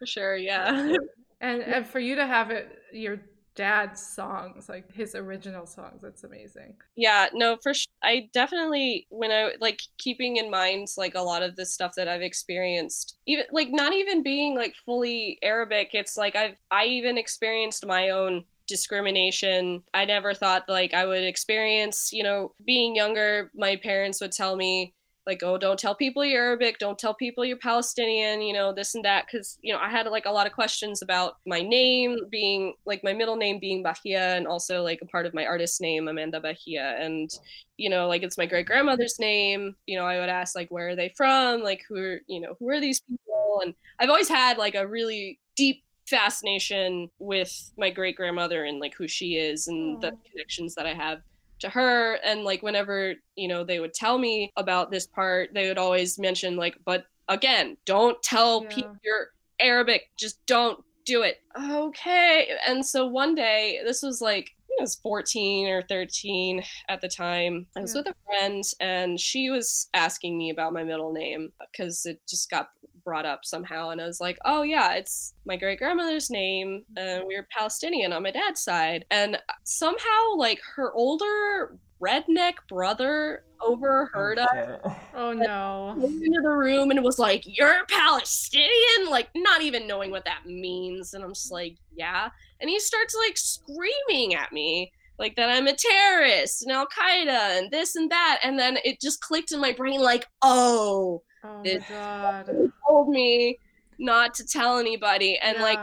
For 0.00 0.06
sure, 0.06 0.36
yeah. 0.36 0.94
and 1.40 1.62
and 1.62 1.86
for 1.86 2.00
you 2.00 2.16
to 2.16 2.26
have 2.26 2.50
it 2.50 2.66
your 2.92 3.18
dad's 3.58 4.00
songs 4.00 4.68
like 4.68 4.88
his 4.94 5.16
original 5.16 5.66
songs 5.66 6.00
that's 6.00 6.22
amazing. 6.22 6.76
Yeah 6.94 7.26
no 7.32 7.56
for 7.60 7.74
sh- 7.74 7.88
i 8.04 8.30
definitely 8.32 9.08
when 9.10 9.32
i 9.32 9.50
like 9.60 9.82
keeping 9.98 10.36
in 10.36 10.48
mind 10.48 10.86
like 10.96 11.16
a 11.16 11.20
lot 11.20 11.42
of 11.42 11.56
the 11.56 11.66
stuff 11.66 11.94
that 11.96 12.06
i've 12.06 12.22
experienced 12.22 13.18
even 13.26 13.46
like 13.50 13.70
not 13.72 13.92
even 13.92 14.22
being 14.22 14.54
like 14.54 14.76
fully 14.86 15.40
arabic 15.42 15.90
it's 15.92 16.16
like 16.16 16.36
i've 16.36 16.54
i 16.70 16.84
even 16.84 17.18
experienced 17.18 17.84
my 17.84 18.10
own 18.10 18.44
discrimination. 18.68 19.82
I 19.94 20.04
never 20.04 20.34
thought 20.34 20.64
like 20.68 20.94
i 20.94 21.04
would 21.04 21.24
experience 21.24 22.12
you 22.12 22.22
know 22.22 22.52
being 22.64 22.94
younger 22.94 23.50
my 23.56 23.76
parents 23.76 24.20
would 24.20 24.30
tell 24.30 24.54
me 24.54 24.94
like 25.28 25.42
oh 25.44 25.56
don't 25.56 25.78
tell 25.78 25.94
people 25.94 26.24
you're 26.24 26.42
arabic 26.42 26.78
don't 26.78 26.98
tell 26.98 27.14
people 27.14 27.44
you're 27.44 27.58
palestinian 27.58 28.40
you 28.40 28.52
know 28.52 28.72
this 28.72 28.94
and 28.94 29.04
that 29.04 29.26
because 29.26 29.58
you 29.62 29.72
know 29.72 29.78
i 29.78 29.88
had 29.88 30.06
like 30.06 30.26
a 30.26 30.30
lot 30.30 30.46
of 30.46 30.52
questions 30.52 31.02
about 31.02 31.34
my 31.46 31.60
name 31.60 32.16
being 32.30 32.74
like 32.86 33.04
my 33.04 33.12
middle 33.12 33.36
name 33.36 33.60
being 33.60 33.82
bahia 33.82 34.34
and 34.36 34.46
also 34.46 34.82
like 34.82 35.00
a 35.02 35.06
part 35.06 35.26
of 35.26 35.34
my 35.34 35.44
artist 35.44 35.80
name 35.80 36.08
amanda 36.08 36.40
bahia. 36.40 36.96
And 36.98 37.30
you 37.76 37.90
know 37.90 38.08
like 38.08 38.22
it's 38.22 38.38
my 38.38 38.46
great 38.46 38.66
grandmother's 38.66 39.18
name. 39.18 39.76
You 39.86 39.98
know 39.98 40.06
i 40.06 40.18
would 40.18 40.28
ask 40.28 40.56
like 40.56 40.70
where 40.70 40.88
are 40.88 40.96
they 40.96 41.12
from? 41.16 41.62
Like 41.62 41.82
who 41.88 41.96
are 41.96 42.20
you 42.26 42.40
know 42.40 42.56
who 42.58 42.68
are 42.70 42.80
these 42.80 43.00
people? 43.00 43.60
And 43.64 43.74
i've 43.98 44.08
always 44.08 44.28
had 44.28 44.58
like 44.58 44.74
a 44.74 44.86
really 44.86 45.38
deep 45.56 45.84
fascination 46.06 47.10
with 47.18 47.70
my 47.76 47.90
great 47.90 48.16
grandmother 48.16 48.64
and 48.64 48.80
like 48.80 48.94
who 48.94 49.06
she 49.06 49.36
is 49.36 49.68
and 49.68 50.00
the 50.00 50.10
connections 50.30 50.74
that 50.74 50.86
i 50.86 50.94
have 50.94 51.20
to 51.60 51.68
her 51.68 52.14
and 52.24 52.44
like 52.44 52.62
whenever 52.62 53.14
you 53.36 53.48
know 53.48 53.64
they 53.64 53.80
would 53.80 53.94
tell 53.94 54.18
me 54.18 54.50
about 54.56 54.90
this 54.90 55.06
part 55.06 55.50
they 55.54 55.68
would 55.68 55.78
always 55.78 56.18
mention 56.18 56.56
like 56.56 56.76
but 56.84 57.04
again 57.28 57.76
don't 57.84 58.22
tell 58.22 58.62
Yeah. 58.62 58.68
people 58.68 58.96
you're 59.04 59.28
arabic 59.60 60.02
just 60.18 60.44
don't 60.46 60.82
do 61.04 61.22
it 61.22 61.36
okay 61.58 62.48
and 62.66 62.84
so 62.84 63.06
one 63.06 63.34
day 63.34 63.80
this 63.84 64.02
was 64.02 64.20
like 64.20 64.50
I 64.78 64.82
was 64.82 64.96
14 64.96 65.68
or 65.68 65.82
13 65.82 66.62
at 66.88 67.00
the 67.00 67.08
time. 67.08 67.66
I 67.76 67.80
was 67.80 67.94
Yeah. 67.94 68.00
with 68.00 68.08
a 68.08 68.14
friend 68.26 68.64
and 68.80 69.18
she 69.20 69.50
was 69.50 69.88
asking 69.94 70.38
me 70.38 70.50
about 70.50 70.72
my 70.72 70.84
middle 70.84 71.12
name 71.12 71.52
because 71.60 72.06
it 72.06 72.20
just 72.28 72.50
got 72.50 72.70
brought 73.04 73.26
up 73.26 73.40
somehow. 73.44 73.88
And 73.90 74.00
I 74.00 74.06
was 74.06 74.20
like, 74.20 74.38
oh, 74.44 74.62
yeah, 74.62 74.92
it's 74.94 75.32
my 75.46 75.56
great 75.56 75.78
grandmother's 75.78 76.30
name. 76.30 76.84
Mm-hmm. 76.92 77.08
And 77.08 77.24
we 77.26 77.36
were 77.36 77.48
Palestinian 77.50 78.12
on 78.12 78.22
my 78.22 78.30
dad's 78.30 78.60
side. 78.60 79.04
And 79.10 79.40
somehow, 79.64 80.34
like, 80.36 80.60
her 80.76 80.92
older 80.92 81.78
redneck 82.00 82.54
brother 82.68 83.44
overheard 83.60 84.38
us 84.38 84.80
oh 85.14 85.32
no 85.32 85.96
came 86.00 86.22
into 86.22 86.40
the 86.40 86.48
room 86.48 86.90
and 86.90 87.02
was 87.02 87.18
like, 87.18 87.42
You're 87.44 87.84
Palestinian? 87.88 89.10
Like, 89.10 89.28
not 89.34 89.62
even 89.62 89.86
knowing 89.88 90.10
what 90.10 90.24
that 90.26 90.46
means. 90.46 91.14
And 91.14 91.24
I'm 91.24 91.34
just 91.34 91.50
like, 91.50 91.76
Yeah. 91.96 92.28
And 92.60 92.70
he 92.70 92.78
starts 92.78 93.16
like 93.26 93.36
screaming 93.36 94.34
at 94.34 94.52
me, 94.52 94.92
like 95.18 95.34
that 95.36 95.50
I'm 95.50 95.66
a 95.66 95.74
terrorist 95.74 96.62
and 96.62 96.70
Al 96.72 96.86
Qaeda 96.86 97.58
and 97.58 97.70
this 97.70 97.96
and 97.96 98.10
that. 98.10 98.38
And 98.44 98.58
then 98.58 98.78
it 98.84 99.00
just 99.00 99.20
clicked 99.20 99.50
in 99.52 99.60
my 99.60 99.72
brain, 99.72 100.00
like, 100.00 100.26
Oh, 100.42 101.22
oh 101.44 101.56
my 101.56 101.62
This- 101.62 101.84
god 101.88 102.48
he 102.48 102.68
told 102.86 103.08
me 103.08 103.58
not 103.98 104.34
to 104.34 104.46
tell 104.46 104.78
anybody. 104.78 105.36
And 105.38 105.58
like, 105.58 105.80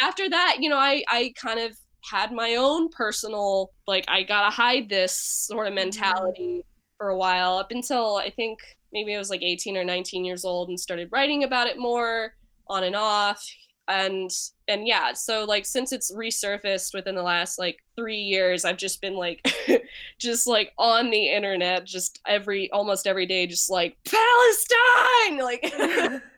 after 0.00 0.28
that, 0.28 0.56
you 0.58 0.68
know, 0.68 0.78
I 0.78 1.04
I 1.08 1.32
kind 1.36 1.60
of 1.60 1.76
had 2.10 2.32
my 2.32 2.56
own 2.56 2.88
personal 2.88 3.70
like 3.86 4.04
I 4.08 4.22
gotta 4.22 4.50
hide 4.50 4.88
this 4.88 5.16
sort 5.16 5.68
of 5.68 5.74
mentality 5.74 6.64
for 6.98 7.08
a 7.08 7.16
while 7.16 7.58
up 7.58 7.70
until 7.70 8.16
I 8.16 8.30
think 8.30 8.58
maybe 8.92 9.14
I 9.14 9.18
was 9.18 9.30
like 9.30 9.42
18 9.42 9.76
or 9.76 9.84
19 9.84 10.24
years 10.24 10.44
old 10.44 10.68
and 10.68 10.78
started 10.78 11.08
writing 11.12 11.44
about 11.44 11.66
it 11.66 11.78
more 11.78 12.34
on 12.68 12.84
and 12.84 12.96
off. 12.96 13.44
And 13.88 14.30
and 14.68 14.86
yeah 14.86 15.12
so 15.12 15.44
like 15.44 15.66
since 15.66 15.92
it's 15.92 16.14
resurfaced 16.14 16.94
within 16.94 17.16
the 17.16 17.22
last 17.22 17.58
like 17.58 17.78
three 17.96 18.20
years 18.20 18.64
i've 18.64 18.76
just 18.76 19.00
been 19.00 19.16
like 19.16 19.44
just 20.20 20.46
like 20.46 20.72
on 20.78 21.10
the 21.10 21.28
internet 21.28 21.84
just 21.84 22.20
every 22.26 22.70
almost 22.70 23.08
every 23.08 23.26
day 23.26 23.46
just 23.46 23.68
like 23.68 23.96
palestine! 24.04 25.38
Like 25.38 25.74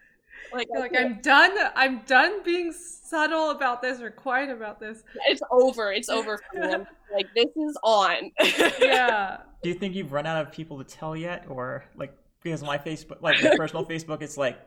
like, 0.54 0.68
You're 0.70 0.80
like 0.80 0.96
I- 0.96 1.00
i'm 1.04 1.20
done 1.20 1.52
i'm 1.76 1.98
done 2.06 2.42
being 2.44 2.72
subtle 2.72 3.50
about 3.50 3.82
this 3.82 4.00
or 4.00 4.10
quiet 4.10 4.50
about 4.50 4.80
this 4.80 5.02
it's 5.26 5.42
over. 5.50 5.92
It's 5.92 6.08
over 6.08 6.38
for 6.52 6.60
me. 6.60 6.84
Like 7.12 7.28
this 7.36 7.46
is 7.56 7.78
on. 7.84 8.32
yeah 8.80 9.36
Do 9.62 9.68
you 9.68 9.74
think 9.76 9.94
you've 9.94 10.12
run 10.12 10.26
out 10.26 10.44
of 10.44 10.52
people 10.52 10.82
to 10.82 10.84
tell 10.84 11.14
yet, 11.14 11.44
or 11.48 11.84
like 11.96 12.12
because 12.42 12.62
my 12.62 12.76
Facebook, 12.76 13.22
like 13.22 13.40
my 13.42 13.54
personal 13.56 13.86
Facebook, 13.88 14.20
it's 14.20 14.36
like 14.36 14.58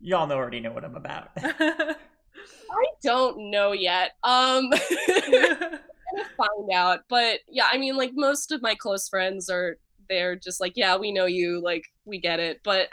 y'all 0.00 0.26
know 0.26 0.36
already 0.36 0.60
know 0.60 0.70
what 0.72 0.84
I'm 0.84 0.96
about. 0.96 1.30
I 1.36 1.94
don't 3.02 3.50
know 3.50 3.72
yet. 3.72 4.12
Um 4.22 4.70
find 6.36 6.72
out. 6.74 7.00
But 7.08 7.40
yeah, 7.48 7.68
I 7.72 7.78
mean 7.78 7.96
like 7.96 8.12
most 8.14 8.52
of 8.52 8.60
my 8.60 8.74
close 8.74 9.08
friends 9.08 9.48
are 9.48 9.78
they're 10.10 10.36
just 10.36 10.60
like, 10.60 10.72
yeah, 10.76 10.96
we 10.96 11.12
know 11.12 11.26
you, 11.26 11.60
like 11.62 11.84
we 12.04 12.18
get 12.18 12.40
it. 12.40 12.60
But 12.64 12.88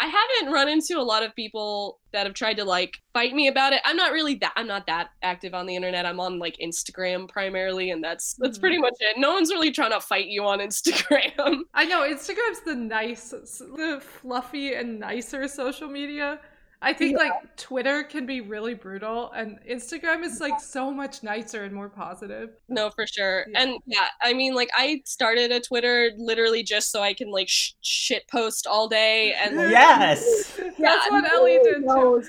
I 0.00 0.06
haven't 0.06 0.52
run 0.52 0.68
into 0.68 0.98
a 0.98 1.02
lot 1.02 1.22
of 1.22 1.34
people 1.34 2.00
that 2.12 2.26
have 2.26 2.34
tried 2.34 2.56
to 2.58 2.64
like 2.64 2.98
fight 3.12 3.32
me 3.34 3.48
about 3.48 3.72
it. 3.72 3.80
I'm 3.84 3.96
not 3.96 4.12
really 4.12 4.34
that 4.36 4.52
I'm 4.56 4.66
not 4.66 4.86
that 4.86 5.10
active 5.22 5.54
on 5.54 5.66
the 5.66 5.76
internet. 5.76 6.04
I'm 6.04 6.20
on 6.20 6.38
like 6.38 6.56
Instagram 6.62 7.28
primarily 7.28 7.90
and 7.90 8.02
that's 8.02 8.34
that's 8.38 8.58
pretty 8.58 8.76
mm-hmm. 8.76 8.82
much 8.82 8.94
it. 9.00 9.18
No 9.18 9.32
one's 9.32 9.50
really 9.50 9.70
trying 9.70 9.92
to 9.92 10.00
fight 10.00 10.26
you 10.26 10.44
on 10.44 10.58
Instagram. 10.58 11.60
I 11.74 11.84
know 11.84 12.02
Instagram's 12.02 12.60
the 12.64 12.74
nice, 12.74 13.30
the 13.30 14.02
fluffy 14.02 14.74
and 14.74 14.98
nicer 14.98 15.46
social 15.48 15.88
media. 15.88 16.40
I 16.84 16.92
think 16.92 17.16
like 17.18 17.56
Twitter 17.56 18.02
can 18.04 18.26
be 18.26 18.40
really 18.40 18.74
brutal, 18.74 19.32
and 19.32 19.58
Instagram 19.68 20.22
is 20.22 20.40
like 20.40 20.60
so 20.60 20.90
much 20.90 21.22
nicer 21.22 21.64
and 21.64 21.74
more 21.74 21.88
positive. 21.88 22.50
No, 22.68 22.90
for 22.90 23.06
sure. 23.06 23.46
Yeah. 23.48 23.62
And 23.62 23.78
yeah, 23.86 24.08
I 24.22 24.34
mean, 24.34 24.54
like, 24.54 24.70
I 24.76 25.02
started 25.06 25.50
a 25.50 25.60
Twitter 25.60 26.10
literally 26.16 26.62
just 26.62 26.90
so 26.90 27.02
I 27.02 27.14
can, 27.14 27.30
like, 27.30 27.48
sh- 27.48 27.72
shit 27.80 28.28
post 28.28 28.66
all 28.66 28.88
day. 28.88 29.34
And, 29.34 29.56
like, 29.56 29.70
yes. 29.70 30.52
That's 30.56 30.78
yeah, 30.78 30.98
what 31.08 31.32
Ellie 31.32 31.58
one 31.58 31.64
did 31.64 31.82
too. 31.82 32.22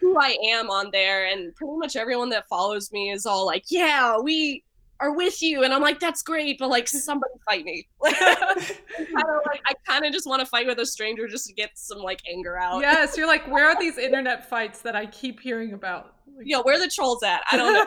Who 0.00 0.18
I 0.18 0.36
am 0.50 0.70
on 0.70 0.90
there. 0.92 1.26
And 1.26 1.54
pretty 1.54 1.76
much 1.76 1.96
everyone 1.96 2.30
that 2.30 2.48
follows 2.48 2.92
me 2.92 3.10
is 3.10 3.26
all 3.26 3.46
like, 3.46 3.64
yeah, 3.68 4.18
we 4.18 4.64
are 5.00 5.12
with 5.14 5.42
you. 5.42 5.62
And 5.64 5.72
I'm 5.72 5.82
like, 5.82 6.00
that's 6.00 6.22
great, 6.22 6.58
but, 6.58 6.68
like, 6.68 6.88
somebody 6.88 7.32
fight 7.44 7.64
me. 7.64 7.86
Like, 8.00 8.16
kinda, 8.96 9.38
like, 9.46 9.60
I 9.66 9.74
kind 9.86 10.04
of 10.04 10.12
just 10.12 10.26
want 10.26 10.40
to 10.40 10.46
fight 10.46 10.66
with 10.66 10.78
a 10.78 10.86
stranger 10.86 11.28
just 11.28 11.46
to 11.46 11.52
get 11.52 11.70
some, 11.74 11.98
like, 11.98 12.22
anger 12.28 12.58
out. 12.58 12.80
yes, 12.80 13.16
you're 13.16 13.26
like, 13.26 13.46
where 13.50 13.66
are 13.68 13.78
these 13.78 13.98
internet 13.98 14.48
fights 14.48 14.82
that 14.82 14.96
I 14.96 15.06
keep 15.06 15.40
hearing 15.40 15.72
about? 15.72 16.14
Like, 16.36 16.46
Yo, 16.46 16.62
where 16.62 16.76
are 16.76 16.80
the 16.80 16.90
trolls 16.94 17.22
at? 17.22 17.42
I 17.50 17.56
don't 17.56 17.72
know. 17.72 17.86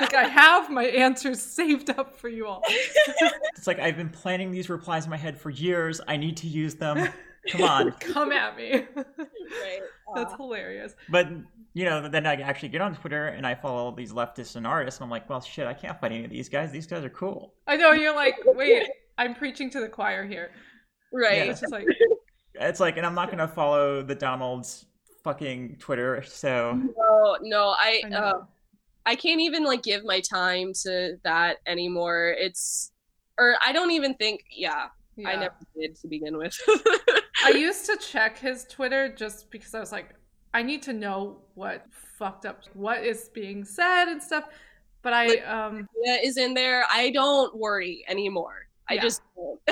like 0.00 0.14
I 0.14 0.24
have 0.28 0.70
my 0.70 0.84
answers 0.84 1.40
saved 1.40 1.90
up 1.90 2.16
for 2.16 2.28
you 2.28 2.46
all. 2.46 2.62
It's 2.68 3.66
like 3.66 3.80
I've 3.80 3.96
been 3.96 4.10
planning 4.10 4.52
these 4.52 4.70
replies 4.70 5.04
in 5.04 5.10
my 5.10 5.16
head 5.16 5.36
for 5.36 5.50
years. 5.50 6.00
I 6.06 6.16
need 6.16 6.36
to 6.38 6.46
use 6.46 6.76
them. 6.76 7.08
Come 7.50 7.62
on. 7.62 7.90
Come 7.92 8.30
at 8.30 8.56
me. 8.56 8.84
Right. 8.94 9.80
That's 10.14 10.34
hilarious. 10.34 10.94
But 11.08 11.28
you 11.72 11.84
know, 11.84 12.08
then 12.08 12.26
I 12.26 12.34
actually 12.34 12.70
get 12.70 12.80
on 12.80 12.94
Twitter 12.94 13.28
and 13.28 13.46
I 13.46 13.54
follow 13.54 13.84
all 13.84 13.92
these 13.92 14.12
leftists 14.12 14.56
and 14.56 14.66
artists, 14.66 15.00
and 15.00 15.04
I'm 15.04 15.10
like, 15.10 15.28
well, 15.28 15.40
shit, 15.40 15.66
I 15.66 15.74
can't 15.74 15.98
fight 16.00 16.12
any 16.12 16.24
of 16.24 16.30
these 16.30 16.48
guys. 16.48 16.70
These 16.70 16.86
guys 16.86 17.04
are 17.04 17.10
cool. 17.10 17.54
I 17.66 17.76
know 17.76 17.92
you're 17.92 18.14
like, 18.14 18.36
wait, 18.44 18.88
I'm 19.18 19.34
preaching 19.34 19.70
to 19.70 19.80
the 19.80 19.88
choir 19.88 20.26
here. 20.26 20.50
right. 21.12 21.38
Yeah. 21.38 21.44
It's 21.44 21.60
just 21.60 21.72
like, 21.72 21.86
It's 22.54 22.80
like, 22.80 22.96
and 22.96 23.06
I'm 23.06 23.14
not 23.14 23.30
gonna 23.30 23.48
follow 23.48 24.02
the 24.02 24.14
Donald's 24.14 24.86
fucking 25.24 25.76
Twitter. 25.78 26.22
So 26.22 26.74
No, 26.96 27.38
no, 27.42 27.68
I 27.68 28.02
I 28.04 28.14
uh. 28.14 28.44
I 29.06 29.16
can't 29.16 29.40
even 29.40 29.64
like 29.64 29.82
give 29.82 30.04
my 30.04 30.20
time 30.20 30.72
to 30.82 31.16
that 31.24 31.58
anymore. 31.66 32.34
It's 32.38 32.92
or 33.38 33.56
I 33.64 33.72
don't 33.72 33.92
even 33.92 34.14
think 34.14 34.44
yeah, 34.50 34.88
I 35.26 35.36
never 35.36 35.54
did 35.74 35.96
to 36.00 36.08
begin 36.08 36.36
with. 36.36 36.54
I 37.44 37.50
used 37.50 37.86
to 37.86 37.96
check 37.96 38.38
his 38.38 38.66
Twitter 38.66 39.08
just 39.08 39.50
because 39.50 39.74
I 39.74 39.80
was 39.80 39.90
like, 39.90 40.14
I 40.52 40.62
need 40.62 40.82
to 40.82 40.92
know 40.92 41.38
what 41.54 41.86
fucked 42.18 42.44
up, 42.46 42.62
what 42.74 43.04
is 43.04 43.28
being 43.32 43.64
said 43.64 44.08
and 44.08 44.22
stuff. 44.22 44.44
But 45.02 45.12
I, 45.14 45.26
Like- 45.28 45.46
um, 45.48 45.88
yeah, 46.04 46.16
is 46.22 46.36
in 46.36 46.54
there. 46.54 46.84
I 46.90 47.10
don't 47.10 47.56
worry 47.56 48.04
anymore. 48.08 48.66
I 48.88 48.94
Yeah. 48.94 49.02
just 49.02 49.22
don't. 49.36 49.60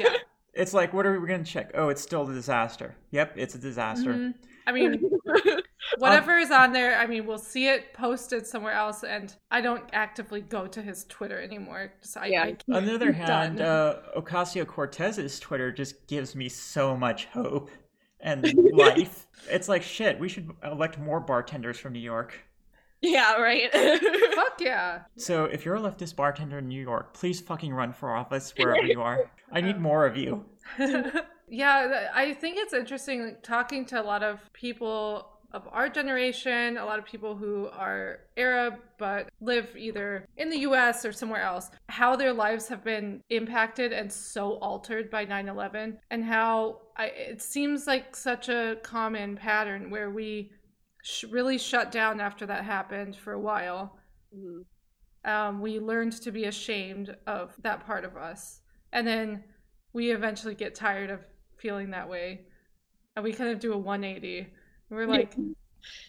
yeah. 0.00 0.16
it's 0.54 0.72
like, 0.72 0.92
what 0.92 1.04
are 1.06 1.20
we 1.20 1.26
gonna 1.28 1.44
check? 1.44 1.72
Oh, 1.74 1.88
it's 1.88 2.00
still 2.02 2.28
a 2.28 2.32
disaster. 2.32 2.94
Yep, 3.10 3.34
it's 3.36 3.54
a 3.54 3.58
disaster. 3.58 4.14
Mhm. 4.14 4.34
I 4.66 4.72
mean, 4.72 5.02
whatever 5.98 6.38
is 6.38 6.50
on 6.50 6.72
there, 6.72 6.96
I 6.98 7.06
mean, 7.06 7.26
we'll 7.26 7.36
see 7.36 7.66
it 7.68 7.92
posted 7.92 8.46
somewhere 8.46 8.72
else, 8.72 9.04
and 9.04 9.34
I 9.50 9.60
don't 9.60 9.84
actively 9.92 10.40
go 10.40 10.66
to 10.66 10.80
his 10.80 11.04
Twitter 11.04 11.38
anymore. 11.42 11.92
Just, 12.00 12.16
I, 12.16 12.26
Yeah. 12.28 12.44
I 12.44 12.56
On 12.72 12.86
the 12.86 12.94
other 12.94 13.12
hand, 13.12 13.60
uh, 13.60 13.96
Ocasio 14.16 14.66
Cortez's 14.66 15.38
Twitter 15.38 15.70
just 15.70 16.06
gives 16.06 16.34
me 16.34 16.48
so 16.48 16.96
much 16.96 17.26
hope 17.26 17.70
and 18.24 18.52
life. 18.72 19.28
It's 19.48 19.68
like 19.68 19.82
shit. 19.82 20.18
We 20.18 20.28
should 20.28 20.50
elect 20.64 20.98
more 20.98 21.20
bartenders 21.20 21.78
from 21.78 21.92
New 21.92 22.00
York. 22.00 22.40
yeah, 23.02 23.34
right. 23.34 23.70
Fuck 24.34 24.60
yeah. 24.60 25.02
So 25.16 25.44
if 25.44 25.64
you're 25.64 25.76
a 25.76 25.80
leftist 25.80 26.16
bartender 26.16 26.58
in 26.58 26.68
New 26.68 26.82
York, 26.82 27.14
please 27.14 27.40
fucking 27.40 27.72
run 27.72 27.92
for 27.92 28.10
office 28.10 28.52
wherever 28.56 28.86
you 28.86 29.02
are. 29.02 29.30
I 29.52 29.60
need 29.60 29.76
um, 29.76 29.82
more 29.82 30.06
of 30.06 30.16
you. 30.16 30.44
yeah, 31.48 32.08
I 32.12 32.32
think 32.32 32.56
it's 32.58 32.72
interesting 32.72 33.24
like, 33.24 33.42
talking 33.42 33.84
to 33.86 34.00
a 34.00 34.02
lot 34.02 34.24
of 34.24 34.40
people 34.54 35.28
of 35.54 35.68
our 35.70 35.88
generation, 35.88 36.76
a 36.76 36.84
lot 36.84 36.98
of 36.98 37.04
people 37.04 37.36
who 37.36 37.68
are 37.72 38.18
Arab 38.36 38.74
but 38.98 39.28
live 39.40 39.68
either 39.76 40.26
in 40.36 40.50
the 40.50 40.58
US 40.68 41.04
or 41.04 41.12
somewhere 41.12 41.42
else, 41.42 41.70
how 41.88 42.16
their 42.16 42.32
lives 42.32 42.66
have 42.68 42.82
been 42.82 43.22
impacted 43.30 43.92
and 43.92 44.12
so 44.12 44.54
altered 44.54 45.10
by 45.10 45.24
9 45.24 45.48
11, 45.48 45.96
and 46.10 46.24
how 46.24 46.80
I, 46.96 47.06
it 47.06 47.40
seems 47.40 47.86
like 47.86 48.16
such 48.16 48.48
a 48.48 48.76
common 48.82 49.36
pattern 49.36 49.90
where 49.90 50.10
we 50.10 50.50
sh- 51.04 51.24
really 51.30 51.56
shut 51.58 51.92
down 51.92 52.20
after 52.20 52.46
that 52.46 52.64
happened 52.64 53.14
for 53.16 53.32
a 53.32 53.40
while 53.40 53.96
Mhm. 54.36 54.64
um, 55.24 55.60
we 55.60 55.78
learned 55.78 56.12
to 56.22 56.32
be 56.32 56.44
ashamed 56.46 57.16
of 57.28 57.54
that 57.62 57.86
part 57.86 58.04
of 58.04 58.16
us. 58.16 58.60
And 58.92 59.06
then 59.06 59.44
we 59.92 60.10
eventually 60.10 60.56
get 60.56 60.74
tired 60.74 61.10
of 61.10 61.20
feeling 61.58 61.90
that 61.92 62.08
way. 62.08 62.46
And 63.14 63.24
we 63.24 63.32
kind 63.32 63.50
of 63.50 63.60
do 63.60 63.72
a 63.72 63.78
180. 63.78 64.52
We're 64.90 65.06
like, 65.06 65.34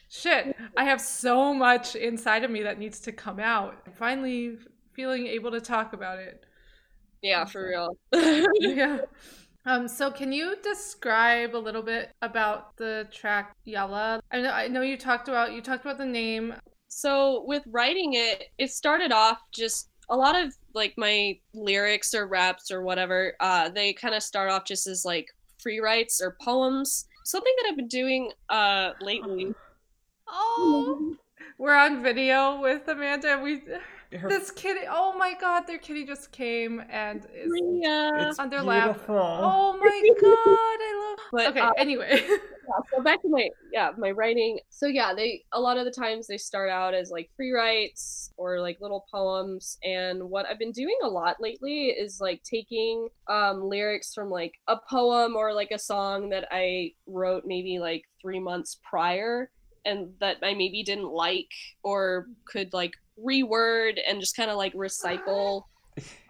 shit, 0.09 0.55
I 0.77 0.85
have 0.85 1.01
so 1.01 1.53
much 1.53 1.95
inside 1.95 2.43
of 2.43 2.51
me 2.51 2.63
that 2.63 2.79
needs 2.79 2.99
to 3.01 3.11
come 3.11 3.39
out. 3.39 3.81
I'm 3.85 3.93
finally 3.93 4.57
feeling 4.93 5.27
able 5.27 5.51
to 5.51 5.61
talk 5.61 5.93
about 5.93 6.19
it. 6.19 6.45
yeah, 7.21 7.45
for 7.45 7.67
real. 7.67 7.97
yeah. 8.59 8.99
Um, 9.65 9.87
so 9.87 10.11
can 10.11 10.31
you 10.31 10.55
describe 10.61 11.55
a 11.55 11.57
little 11.57 11.81
bit 11.81 12.11
about 12.21 12.77
the 12.77 13.07
track 13.11 13.55
Yalla? 13.65 14.21
I 14.31 14.41
know 14.41 14.51
I 14.51 14.67
know 14.67 14.81
you 14.81 14.97
talked 14.97 15.27
about 15.27 15.53
you 15.53 15.61
talked 15.61 15.83
about 15.83 15.97
the 15.97 16.05
name. 16.05 16.53
so 16.87 17.43
with 17.47 17.63
writing 17.67 18.13
it 18.13 18.45
it 18.57 18.71
started 18.71 19.11
off 19.11 19.39
just 19.51 19.89
a 20.09 20.15
lot 20.15 20.35
of 20.35 20.53
like 20.75 20.93
my 20.97 21.37
lyrics 21.53 22.13
or 22.13 22.27
raps 22.27 22.69
or 22.71 22.83
whatever 22.83 23.33
uh 23.39 23.69
they 23.69 23.91
kind 23.93 24.13
of 24.13 24.21
start 24.21 24.51
off 24.51 24.65
just 24.65 24.85
as 24.87 25.03
like 25.03 25.27
free 25.57 25.79
writes 25.79 26.21
or 26.21 26.37
poems 26.41 27.05
something 27.25 27.53
that 27.57 27.69
i've 27.69 27.77
been 27.77 27.87
doing 27.87 28.31
uh 28.49 28.91
lately 29.01 29.53
Oh, 30.27 31.15
we're 31.57 31.75
on 31.75 32.01
video 32.03 32.59
with 32.59 32.87
Amanda. 32.87 33.39
We 33.43 33.61
Her- 34.11 34.29
this 34.29 34.51
kitty. 34.51 34.81
Oh 34.89 35.17
my 35.17 35.33
god, 35.39 35.67
their 35.67 35.77
kitty 35.77 36.05
just 36.05 36.31
came 36.31 36.81
and 36.89 37.25
is 37.33 37.51
yeah 37.81 38.29
it's 38.29 38.39
on 38.39 38.49
their 38.49 38.63
lap. 38.63 38.99
Oh 39.07 39.77
my 39.79 40.01
god, 40.21 40.27
I 40.27 41.15
love. 41.15 41.19
But, 41.31 41.47
okay, 41.49 41.59
uh, 41.59 41.71
anyway. 41.77 42.25
yeah, 42.67 42.83
so 42.93 43.03
back 43.03 43.21
to 43.21 43.29
my 43.29 43.49
yeah 43.71 43.91
my 43.97 44.11
writing. 44.11 44.59
So 44.69 44.87
yeah 44.87 45.13
they 45.13 45.43
a 45.53 45.59
lot 45.59 45.77
of 45.77 45.85
the 45.85 45.91
times 45.91 46.27
they 46.27 46.37
start 46.37 46.69
out 46.69 46.93
as 46.93 47.09
like 47.11 47.29
free 47.35 47.51
writes 47.51 48.31
or 48.37 48.59
like 48.59 48.77
little 48.81 49.05
poems. 49.13 49.77
And 49.83 50.29
what 50.29 50.45
i've 50.45 50.59
been 50.59 50.71
doing 50.71 50.97
a 51.03 51.07
lot 51.07 51.37
lately 51.39 51.87
is 51.87 52.19
like 52.19 52.41
taking 52.43 53.07
um 53.29 53.63
lyrics 53.63 54.13
from 54.13 54.29
like 54.29 54.53
a 54.67 54.77
poem 54.89 55.35
or 55.35 55.53
like 55.53 55.71
a 55.71 55.79
song 55.79 56.29
that 56.29 56.47
i 56.51 56.91
wrote 57.07 57.43
maybe 57.45 57.79
like 57.79 58.03
three 58.21 58.39
months 58.39 58.79
prior 58.87 59.49
and 59.85 60.09
that 60.19 60.37
i 60.43 60.53
maybe 60.53 60.83
didn't 60.83 61.11
like 61.11 61.49
or 61.83 62.27
could 62.47 62.73
like 62.73 62.91
reword 63.19 63.97
and 64.07 64.19
just 64.19 64.35
kind 64.35 64.51
of 64.51 64.57
like 64.57 64.73
recycle 64.73 65.63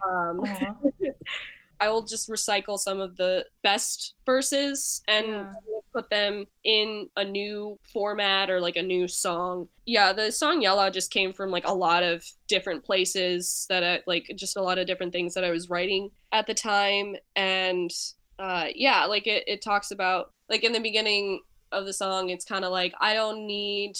um 0.08 0.40
I 1.80 1.90
will 1.90 2.06
just 2.06 2.28
recycle 2.30 2.78
some 2.78 3.00
of 3.00 3.16
the 3.16 3.44
best 3.62 4.14
verses 4.24 5.02
and 5.08 5.26
Yeah. 5.26 5.52
Put 5.96 6.10
them 6.10 6.44
in 6.62 7.08
a 7.16 7.24
new 7.24 7.78
format 7.90 8.50
or 8.50 8.60
like 8.60 8.76
a 8.76 8.82
new 8.82 9.08
song. 9.08 9.68
Yeah, 9.86 10.12
the 10.12 10.30
song 10.30 10.60
Yalla 10.60 10.90
just 10.90 11.10
came 11.10 11.32
from 11.32 11.50
like 11.50 11.66
a 11.66 11.72
lot 11.72 12.02
of 12.02 12.22
different 12.48 12.84
places 12.84 13.64
that 13.70 13.82
I 13.82 14.02
like 14.06 14.30
just 14.36 14.58
a 14.58 14.62
lot 14.62 14.76
of 14.76 14.86
different 14.86 15.14
things 15.14 15.32
that 15.32 15.42
I 15.42 15.50
was 15.50 15.70
writing 15.70 16.10
at 16.32 16.46
the 16.46 16.52
time 16.52 17.16
and 17.34 17.90
uh 18.38 18.66
yeah, 18.74 19.06
like 19.06 19.26
it 19.26 19.44
it 19.46 19.62
talks 19.62 19.90
about 19.90 20.32
like 20.50 20.64
in 20.64 20.72
the 20.72 20.80
beginning 20.80 21.40
of 21.72 21.86
the 21.86 21.94
song 21.94 22.28
it's 22.28 22.44
kind 22.44 22.66
of 22.66 22.72
like 22.72 22.92
I 23.00 23.14
don't 23.14 23.46
need 23.46 23.96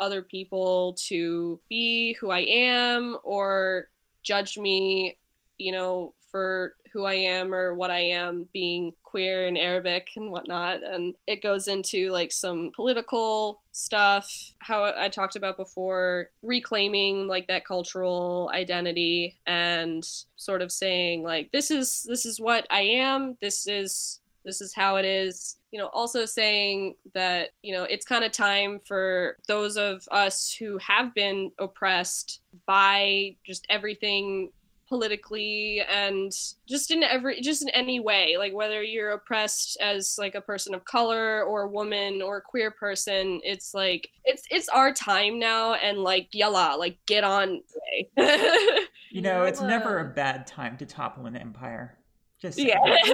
other 0.00 0.20
people 0.20 0.98
to 1.06 1.58
be 1.70 2.12
who 2.20 2.30
I 2.30 2.40
am 2.40 3.16
or 3.24 3.88
judge 4.22 4.58
me, 4.58 5.18
you 5.56 5.72
know, 5.72 6.12
for 6.30 6.74
who 6.92 7.04
I 7.04 7.14
am 7.14 7.54
or 7.54 7.74
what 7.74 7.90
I 7.90 8.00
am 8.00 8.48
being 8.52 8.92
queer 9.02 9.46
and 9.46 9.58
Arabic 9.58 10.10
and 10.16 10.30
whatnot. 10.30 10.82
And 10.82 11.14
it 11.26 11.42
goes 11.42 11.68
into 11.68 12.10
like 12.10 12.32
some 12.32 12.70
political 12.74 13.62
stuff, 13.72 14.52
how 14.58 14.92
I 14.96 15.08
talked 15.08 15.36
about 15.36 15.56
before, 15.56 16.30
reclaiming 16.42 17.26
like 17.26 17.46
that 17.48 17.66
cultural 17.66 18.50
identity 18.54 19.38
and 19.46 20.06
sort 20.36 20.62
of 20.62 20.72
saying 20.72 21.22
like 21.22 21.50
this 21.52 21.70
is 21.70 22.04
this 22.08 22.26
is 22.26 22.40
what 22.40 22.66
I 22.70 22.82
am, 22.82 23.36
this 23.40 23.66
is 23.66 24.20
this 24.44 24.60
is 24.60 24.74
how 24.74 24.96
it 24.96 25.04
is 25.04 25.56
you 25.70 25.78
know 25.78 25.88
also 25.88 26.24
saying 26.24 26.94
that 27.12 27.50
you 27.62 27.74
know 27.74 27.84
it's 27.84 28.06
kind 28.06 28.24
of 28.24 28.32
time 28.32 28.80
for 28.86 29.36
those 29.46 29.76
of 29.76 30.02
us 30.10 30.54
who 30.58 30.78
have 30.78 31.14
been 31.14 31.50
oppressed 31.58 32.40
by 32.66 33.36
just 33.44 33.66
everything 33.68 34.50
politically 34.88 35.82
and 35.88 36.32
just 36.66 36.90
in 36.90 37.02
every 37.02 37.40
just 37.40 37.62
in 37.62 37.68
any 37.70 38.00
way 38.00 38.36
like 38.38 38.54
whether 38.54 38.82
you're 38.82 39.10
oppressed 39.10 39.76
as 39.80 40.16
like 40.18 40.34
a 40.34 40.40
person 40.40 40.74
of 40.74 40.84
color 40.84 41.42
or 41.44 41.62
a 41.62 41.68
woman 41.68 42.22
or 42.22 42.38
a 42.38 42.42
queer 42.42 42.70
person 42.70 43.40
it's 43.44 43.74
like 43.74 44.08
it's 44.24 44.42
it's 44.50 44.68
our 44.68 44.92
time 44.92 45.38
now 45.38 45.74
and 45.74 45.98
like 45.98 46.28
yalla 46.32 46.76
like 46.78 46.98
get 47.06 47.24
on 47.24 47.60
way. 47.88 48.08
You 49.10 49.22
know, 49.22 49.44
it's 49.44 49.62
never 49.62 50.00
a 50.00 50.04
bad 50.04 50.46
time 50.46 50.76
to 50.76 50.86
topple 50.86 51.26
an 51.26 51.36
empire. 51.36 51.98
Just 52.40 52.58
yeah 52.58 52.78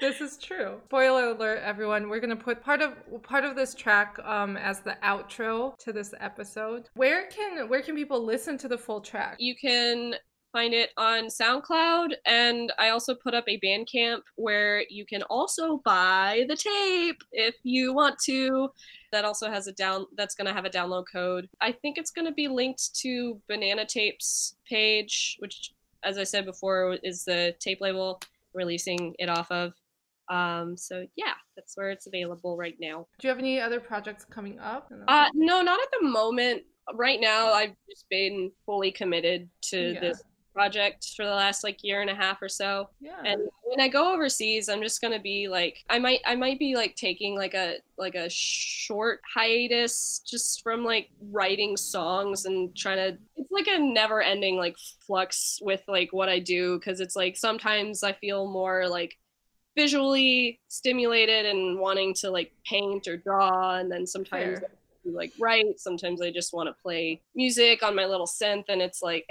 This 0.00 0.20
is 0.20 0.36
true. 0.36 0.80
Spoiler 0.86 1.28
alert, 1.28 1.62
everyone. 1.62 2.08
We're 2.08 2.18
gonna 2.18 2.34
put 2.34 2.60
part 2.60 2.82
of 2.82 2.94
part 3.22 3.44
of 3.44 3.54
this 3.54 3.72
track 3.72 4.18
um, 4.24 4.56
as 4.56 4.80
the 4.80 4.96
outro 5.04 5.78
to 5.78 5.92
this 5.92 6.12
episode. 6.18 6.88
Where 6.94 7.28
can 7.28 7.68
where 7.68 7.82
can 7.82 7.94
people 7.94 8.24
listen 8.24 8.58
to 8.58 8.68
the 8.68 8.78
full 8.78 9.00
track? 9.00 9.36
you 9.38 9.54
can 9.54 10.16
find 10.52 10.74
it 10.74 10.90
on 10.96 11.24
SoundCloud 11.28 12.12
and 12.26 12.72
I 12.78 12.90
also 12.90 13.14
put 13.14 13.34
up 13.34 13.44
a 13.48 13.58
Bandcamp 13.60 14.20
where 14.36 14.84
you 14.90 15.06
can 15.06 15.22
also 15.24 15.78
buy 15.84 16.44
the 16.48 16.56
tape 16.56 17.22
if 17.32 17.56
you 17.62 17.94
want 17.94 18.18
to. 18.26 18.70
That 19.12 19.24
also 19.24 19.50
has 19.50 19.66
a 19.66 19.72
down 19.72 20.06
that's 20.16 20.34
going 20.34 20.46
to 20.46 20.52
have 20.52 20.64
a 20.64 20.70
download 20.70 21.04
code. 21.10 21.48
I 21.60 21.72
think 21.72 21.98
it's 21.98 22.10
going 22.10 22.26
to 22.26 22.32
be 22.32 22.48
linked 22.48 22.94
to 23.00 23.40
Banana 23.48 23.86
Tapes 23.86 24.56
page 24.68 25.36
which 25.38 25.72
as 26.04 26.18
I 26.18 26.24
said 26.24 26.44
before 26.44 26.98
is 27.02 27.24
the 27.24 27.54
tape 27.58 27.80
label 27.80 28.20
releasing 28.54 29.14
it 29.18 29.28
off 29.28 29.50
of. 29.50 29.72
Um 30.28 30.76
so 30.76 31.06
yeah, 31.16 31.34
that's 31.56 31.76
where 31.76 31.90
it's 31.90 32.06
available 32.06 32.56
right 32.56 32.76
now. 32.80 33.06
Do 33.18 33.26
you 33.26 33.30
have 33.30 33.38
any 33.38 33.60
other 33.60 33.80
projects 33.80 34.24
coming 34.24 34.58
up? 34.58 34.90
Uh, 35.08 35.28
no, 35.34 35.62
not 35.62 35.80
at 35.80 35.88
the 36.00 36.06
moment. 36.06 36.62
Right 36.94 37.20
now, 37.20 37.52
I've 37.52 37.76
just 37.88 38.08
been 38.10 38.50
fully 38.66 38.90
committed 38.90 39.48
to 39.70 39.92
Yeah. 39.92 40.00
this 40.00 40.22
project 40.52 41.12
for 41.16 41.24
the 41.24 41.30
last 41.30 41.64
like 41.64 41.82
year 41.82 42.00
and 42.00 42.10
a 42.10 42.14
half 42.14 42.42
or 42.42 42.48
so. 42.48 42.88
Yeah. 43.00 43.20
And 43.24 43.42
when 43.64 43.80
I 43.80 43.88
go 43.88 44.12
overseas, 44.12 44.68
I'm 44.68 44.82
just 44.82 45.00
gonna 45.00 45.20
be 45.20 45.48
like, 45.48 45.78
I 45.88 45.98
might, 45.98 46.20
I 46.26 46.34
might 46.34 46.58
be 46.58 46.74
like 46.76 46.96
taking 46.96 47.36
like 47.36 47.54
a 47.54 47.76
like 47.96 48.14
a 48.14 48.28
short 48.30 49.20
hiatus 49.34 50.22
just 50.26 50.62
from 50.62 50.84
like 50.84 51.08
writing 51.30 51.76
songs 51.76 52.44
and 52.44 52.74
trying 52.76 52.96
to. 52.96 53.18
It's 53.36 53.50
like 53.50 53.68
a 53.68 53.78
never-ending 53.78 54.56
like 54.56 54.76
flux 55.06 55.58
with 55.62 55.82
like 55.88 56.12
what 56.12 56.28
I 56.28 56.38
do 56.38 56.78
because 56.78 57.00
it's 57.00 57.16
like 57.16 57.36
sometimes 57.36 58.02
I 58.02 58.12
feel 58.12 58.46
more 58.46 58.88
like 58.88 59.16
visually 59.74 60.60
stimulated 60.68 61.46
and 61.46 61.78
wanting 61.78 62.12
to 62.12 62.30
like 62.30 62.52
paint 62.66 63.08
or 63.08 63.16
draw, 63.16 63.76
and 63.76 63.90
then 63.90 64.06
sometimes 64.06 64.60
Fair. 64.60 64.70
To, 65.04 65.10
like 65.10 65.32
write 65.38 65.78
sometimes 65.78 66.20
i 66.22 66.30
just 66.30 66.52
want 66.52 66.68
to 66.68 66.82
play 66.82 67.20
music 67.34 67.82
on 67.82 67.94
my 67.94 68.06
little 68.06 68.26
synth 68.26 68.64
and 68.68 68.80
it's 68.82 69.02
like 69.02 69.24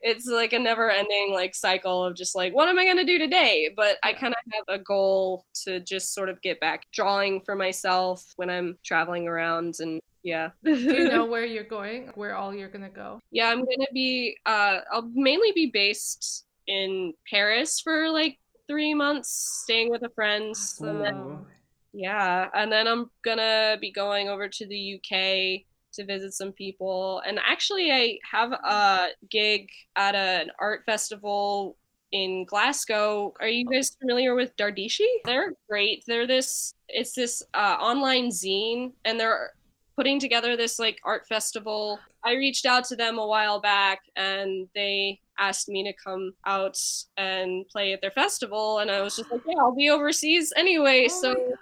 it's 0.00 0.26
like 0.26 0.52
a 0.52 0.58
never 0.58 0.90
ending 0.90 1.32
like 1.32 1.54
cycle 1.54 2.04
of 2.04 2.14
just 2.16 2.34
like 2.34 2.54
what 2.54 2.68
am 2.68 2.78
i 2.78 2.84
going 2.84 2.96
to 2.96 3.04
do 3.04 3.18
today 3.18 3.70
but 3.76 3.96
i 4.02 4.12
kind 4.12 4.34
of 4.34 4.52
have 4.52 4.80
a 4.80 4.82
goal 4.82 5.44
to 5.54 5.80
just 5.80 6.14
sort 6.14 6.28
of 6.28 6.40
get 6.42 6.60
back 6.60 6.86
drawing 6.92 7.40
for 7.40 7.54
myself 7.54 8.32
when 8.36 8.50
i'm 8.50 8.78
traveling 8.84 9.28
around 9.28 9.76
and 9.80 10.00
yeah 10.22 10.50
Do 10.64 10.74
you 10.74 11.08
know 11.08 11.24
where 11.34 11.44
you're 11.44 11.64
going? 11.64 12.10
Where 12.14 12.36
all 12.36 12.54
you're 12.54 12.68
gonna 12.68 12.88
go? 12.90 13.20
yeah 13.30 13.48
i'm 13.48 13.64
going 13.64 13.80
to 13.80 13.88
be 13.92 14.36
uh 14.46 14.78
i'll 14.92 15.10
mainly 15.14 15.50
be 15.52 15.66
based 15.66 16.44
in 16.68 17.12
paris 17.28 17.80
for 17.80 18.08
like 18.08 18.38
three 18.68 18.94
months 18.94 19.62
staying 19.64 19.90
with 19.90 20.02
a 20.02 20.08
friend 20.10 20.56
So, 20.56 21.44
yeah, 21.92 22.48
and 22.54 22.70
then 22.70 22.86
I'm 22.86 23.10
gonna 23.24 23.76
be 23.80 23.90
going 23.92 24.28
over 24.28 24.48
to 24.48 24.66
the 24.66 24.94
UK 24.96 25.64
to 25.94 26.04
visit 26.04 26.32
some 26.32 26.52
people. 26.52 27.22
And 27.26 27.38
actually, 27.38 27.92
I 27.92 28.18
have 28.30 28.52
a 28.52 29.08
gig 29.30 29.68
at 29.96 30.14
an 30.14 30.50
art 30.58 30.82
festival 30.86 31.76
in 32.12 32.44
Glasgow. 32.46 33.34
Are 33.40 33.48
you 33.48 33.66
guys 33.66 33.96
familiar 34.00 34.34
with 34.34 34.56
Dardishi? 34.56 35.06
They're 35.24 35.54
great. 35.68 36.04
They're 36.06 36.26
this. 36.26 36.74
It's 36.88 37.12
this 37.12 37.42
uh, 37.54 37.76
online 37.80 38.28
zine, 38.28 38.92
and 39.04 39.20
they're 39.20 39.52
putting 39.96 40.18
together 40.18 40.56
this 40.56 40.78
like 40.78 40.98
art 41.04 41.26
festival. 41.28 41.98
I 42.24 42.34
reached 42.34 42.66
out 42.66 42.84
to 42.84 42.96
them 42.96 43.18
a 43.18 43.26
while 43.26 43.60
back, 43.60 44.00
and 44.16 44.68
they 44.74 45.20
asked 45.38 45.68
me 45.68 45.82
to 45.82 45.92
come 45.92 46.32
out 46.46 46.78
and 47.16 47.68
play 47.68 47.92
at 47.92 48.00
their 48.00 48.10
festival 48.10 48.78
and 48.78 48.90
i 48.90 49.00
was 49.00 49.16
just 49.16 49.30
like 49.32 49.40
yeah 49.46 49.54
i'll 49.58 49.74
be 49.74 49.88
overseas 49.88 50.52
anyway 50.56 51.06
Oh 51.10 51.20
so. 51.22 51.54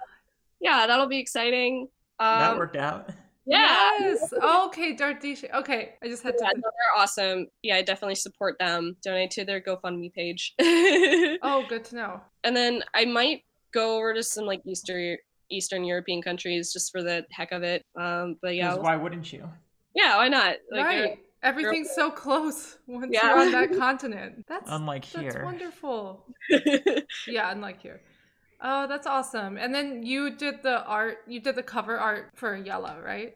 Yeah, 0.61 0.87
that'll 0.87 1.07
be 1.09 1.19
exciting. 1.19 1.89
that 2.19 2.53
Um, 2.53 2.59
worked 2.59 2.77
out. 2.77 3.11
yeah. 3.47 3.91
Yes. 4.01 4.33
Okay, 4.33 4.95
Dardishi. 4.95 5.53
Okay, 5.55 5.95
I 6.03 6.09
just 6.09 6.23
had 6.23 6.37
to. 6.39 6.45
No, 6.45 6.51
they're 6.55 7.03
awesome. 7.03 7.47
Yeah, 7.63 7.77
I 7.77 7.83
definitely 7.83 8.15
support 8.15 8.59
them. 8.59 8.97
Donate 9.03 9.31
to 9.33 9.45
their 9.45 9.61
GoFundMe 9.61 10.13
page. 10.13 10.55
Oh, 11.43 11.65
good 11.69 11.85
to 11.87 11.95
know. 11.97 12.21
and 12.45 12.55
then 12.55 12.83
I 12.95 13.05
might 13.07 13.45
go 13.73 13.97
over 13.97 14.13
to 14.15 14.23
some 14.23 14.45
like 14.45 14.61
Eastern 14.67 15.17
Eastern 15.51 15.85
European 15.85 16.21
countries 16.23 16.73
just 16.73 16.93
for 16.93 17.03
the 17.03 17.25
heck 17.33 17.51
of 17.53 17.63
it. 17.63 17.85
Um, 17.99 18.37
but 18.43 18.55
yeah, 18.55 18.75
we'll- 18.75 18.83
why 18.83 18.97
wouldn't 18.97 19.33
you? 19.33 19.49
yeah, 19.95 20.17
why 20.17 20.29
not? 20.29 20.57
Like, 20.71 20.85
right. 20.85 21.19
Everything's 21.43 21.91
so 21.95 22.11
close 22.11 22.77
once 22.87 23.11
Yeah. 23.13 23.27
you're 23.31 23.39
on 23.41 23.53
that 23.53 23.79
continent. 23.79 24.45
That's 24.47 24.69
Unlike 24.71 25.11
that's 25.11 25.35
here. 25.35 25.45
wonderful. 25.45 26.27
uh, 26.53 26.59
Yeah, 27.27 27.51
unlike 27.51 27.81
here. 27.81 28.03
Oh, 28.63 28.87
that's 28.87 29.07
awesome. 29.07 29.57
And 29.57 29.75
then 29.75 30.03
you 30.03 30.37
did 30.37 30.63
the 30.63 30.85
art. 30.85 31.19
You 31.27 31.41
did 31.41 31.57
the 31.57 31.63
cover 31.63 31.99
art 31.99 32.31
for 32.35 32.57
Yalla, 32.57 33.01
right? 33.03 33.35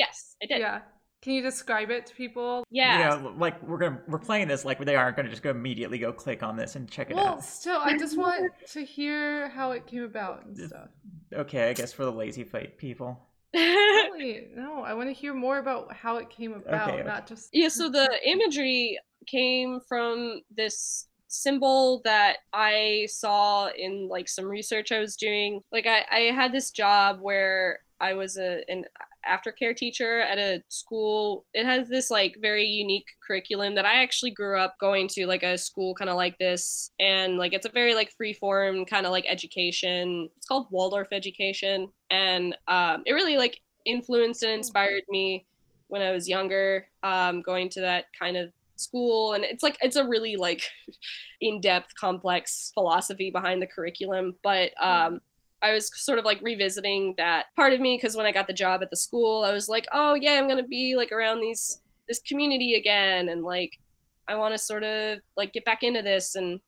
yes, 0.00 0.36
I 0.42 0.46
did. 0.46 0.60
Yeah. 0.60 0.80
Can 1.22 1.34
you 1.34 1.42
describe 1.42 1.90
it 1.90 2.06
to 2.06 2.14
people? 2.14 2.64
Yeah. 2.70 3.14
You 3.14 3.22
know, 3.22 3.34
like 3.36 3.62
we're 3.62 3.76
gonna 3.76 4.00
we're 4.08 4.18
playing 4.18 4.48
this 4.48 4.64
like 4.64 4.78
they 4.78 4.96
aren't 4.96 5.16
gonna 5.16 5.28
just 5.28 5.42
go 5.42 5.50
immediately 5.50 5.98
go 5.98 6.12
click 6.14 6.42
on 6.42 6.56
this 6.56 6.76
and 6.76 6.90
check 6.90 7.10
it 7.10 7.16
Well, 7.16 7.26
out. 7.26 7.32
Well, 7.34 7.42
still, 7.42 7.78
I 7.78 7.98
just 7.98 8.16
want 8.16 8.50
to 8.72 8.84
hear 8.84 9.50
how 9.50 9.72
it 9.72 9.86
came 9.86 10.02
about 10.02 10.46
and 10.46 10.56
stuff. 10.56 10.88
Okay, 11.34 11.68
I 11.68 11.74
guess 11.74 11.92
for 11.92 12.04
the 12.06 12.12
lazy 12.12 12.44
fight 12.44 12.78
people. 12.78 13.20
Really? 13.52 14.48
No, 14.54 14.82
I 14.82 14.94
want 14.94 15.08
to 15.08 15.12
hear 15.12 15.34
more 15.34 15.58
about 15.58 15.92
how 15.92 16.16
it 16.16 16.30
came 16.30 16.54
about, 16.54 16.94
okay. 16.94 17.02
not 17.02 17.26
just. 17.26 17.50
Yeah, 17.52 17.68
so 17.68 17.90
the 17.90 18.08
imagery 18.24 18.98
came 19.26 19.80
from 19.86 20.40
this 20.56 21.06
symbol 21.30 22.02
that 22.04 22.38
I 22.52 23.06
saw 23.08 23.68
in 23.68 24.08
like 24.08 24.28
some 24.28 24.46
research 24.46 24.92
I 24.92 24.98
was 24.98 25.16
doing. 25.16 25.62
Like 25.72 25.86
I, 25.86 26.04
I 26.10 26.18
had 26.32 26.52
this 26.52 26.70
job 26.70 27.20
where 27.20 27.80
I 28.00 28.14
was 28.14 28.36
a 28.36 28.62
an 28.68 28.84
aftercare 29.28 29.76
teacher 29.76 30.20
at 30.20 30.38
a 30.38 30.62
school. 30.68 31.44
It 31.54 31.66
has 31.66 31.88
this 31.88 32.10
like 32.10 32.36
very 32.40 32.64
unique 32.64 33.06
curriculum 33.26 33.74
that 33.74 33.84
I 33.84 34.02
actually 34.02 34.30
grew 34.30 34.58
up 34.58 34.76
going 34.80 35.08
to 35.08 35.26
like 35.26 35.42
a 35.42 35.58
school 35.58 35.94
kind 35.94 36.10
of 36.10 36.16
like 36.16 36.38
this 36.38 36.90
and 36.98 37.36
like 37.36 37.52
it's 37.52 37.66
a 37.66 37.70
very 37.70 37.94
like 37.94 38.10
free 38.16 38.32
form 38.32 38.84
kind 38.84 39.06
of 39.06 39.12
like 39.12 39.26
education. 39.28 40.28
It's 40.36 40.46
called 40.46 40.68
Waldorf 40.70 41.08
education 41.12 41.88
and 42.10 42.56
um, 42.66 43.02
it 43.06 43.12
really 43.12 43.36
like 43.36 43.60
influenced 43.84 44.42
and 44.42 44.52
inspired 44.52 45.02
me 45.08 45.46
when 45.88 46.02
I 46.02 46.12
was 46.12 46.28
younger, 46.28 46.86
um, 47.02 47.42
going 47.42 47.68
to 47.70 47.80
that 47.80 48.06
kind 48.18 48.36
of 48.36 48.52
school. 48.80 49.34
And 49.34 49.44
it's 49.44 49.62
like, 49.62 49.76
it's 49.80 49.96
a 49.96 50.06
really 50.06 50.36
like 50.36 50.62
in 51.40 51.60
depth, 51.60 51.94
complex 51.98 52.70
philosophy 52.74 53.30
behind 53.30 53.60
the 53.60 53.66
curriculum. 53.66 54.34
But 54.42 54.70
um, 54.82 55.20
I 55.62 55.72
was 55.72 55.90
sort 55.94 56.18
of 56.18 56.24
like 56.24 56.40
revisiting 56.42 57.14
that 57.18 57.46
part 57.56 57.72
of 57.72 57.80
me 57.80 57.96
because 57.96 58.16
when 58.16 58.26
I 58.26 58.32
got 58.32 58.46
the 58.46 58.52
job 58.52 58.82
at 58.82 58.90
the 58.90 58.96
school, 58.96 59.44
I 59.44 59.52
was 59.52 59.68
like, 59.68 59.86
oh, 59.92 60.14
yeah, 60.14 60.32
I'm 60.32 60.48
to 60.48 60.62
be 60.62 60.96
like 60.96 61.12
around 61.12 61.40
these, 61.40 61.80
this 62.08 62.20
community 62.26 62.74
again. 62.74 63.28
And 63.28 63.42
like, 63.42 63.72
I 64.28 64.36
want 64.36 64.54
to 64.54 64.58
sort 64.58 64.84
of 64.84 65.18
like 65.36 65.52
get 65.52 65.64
back 65.64 65.82
into 65.82 66.02
this. 66.02 66.34
And 66.34 66.60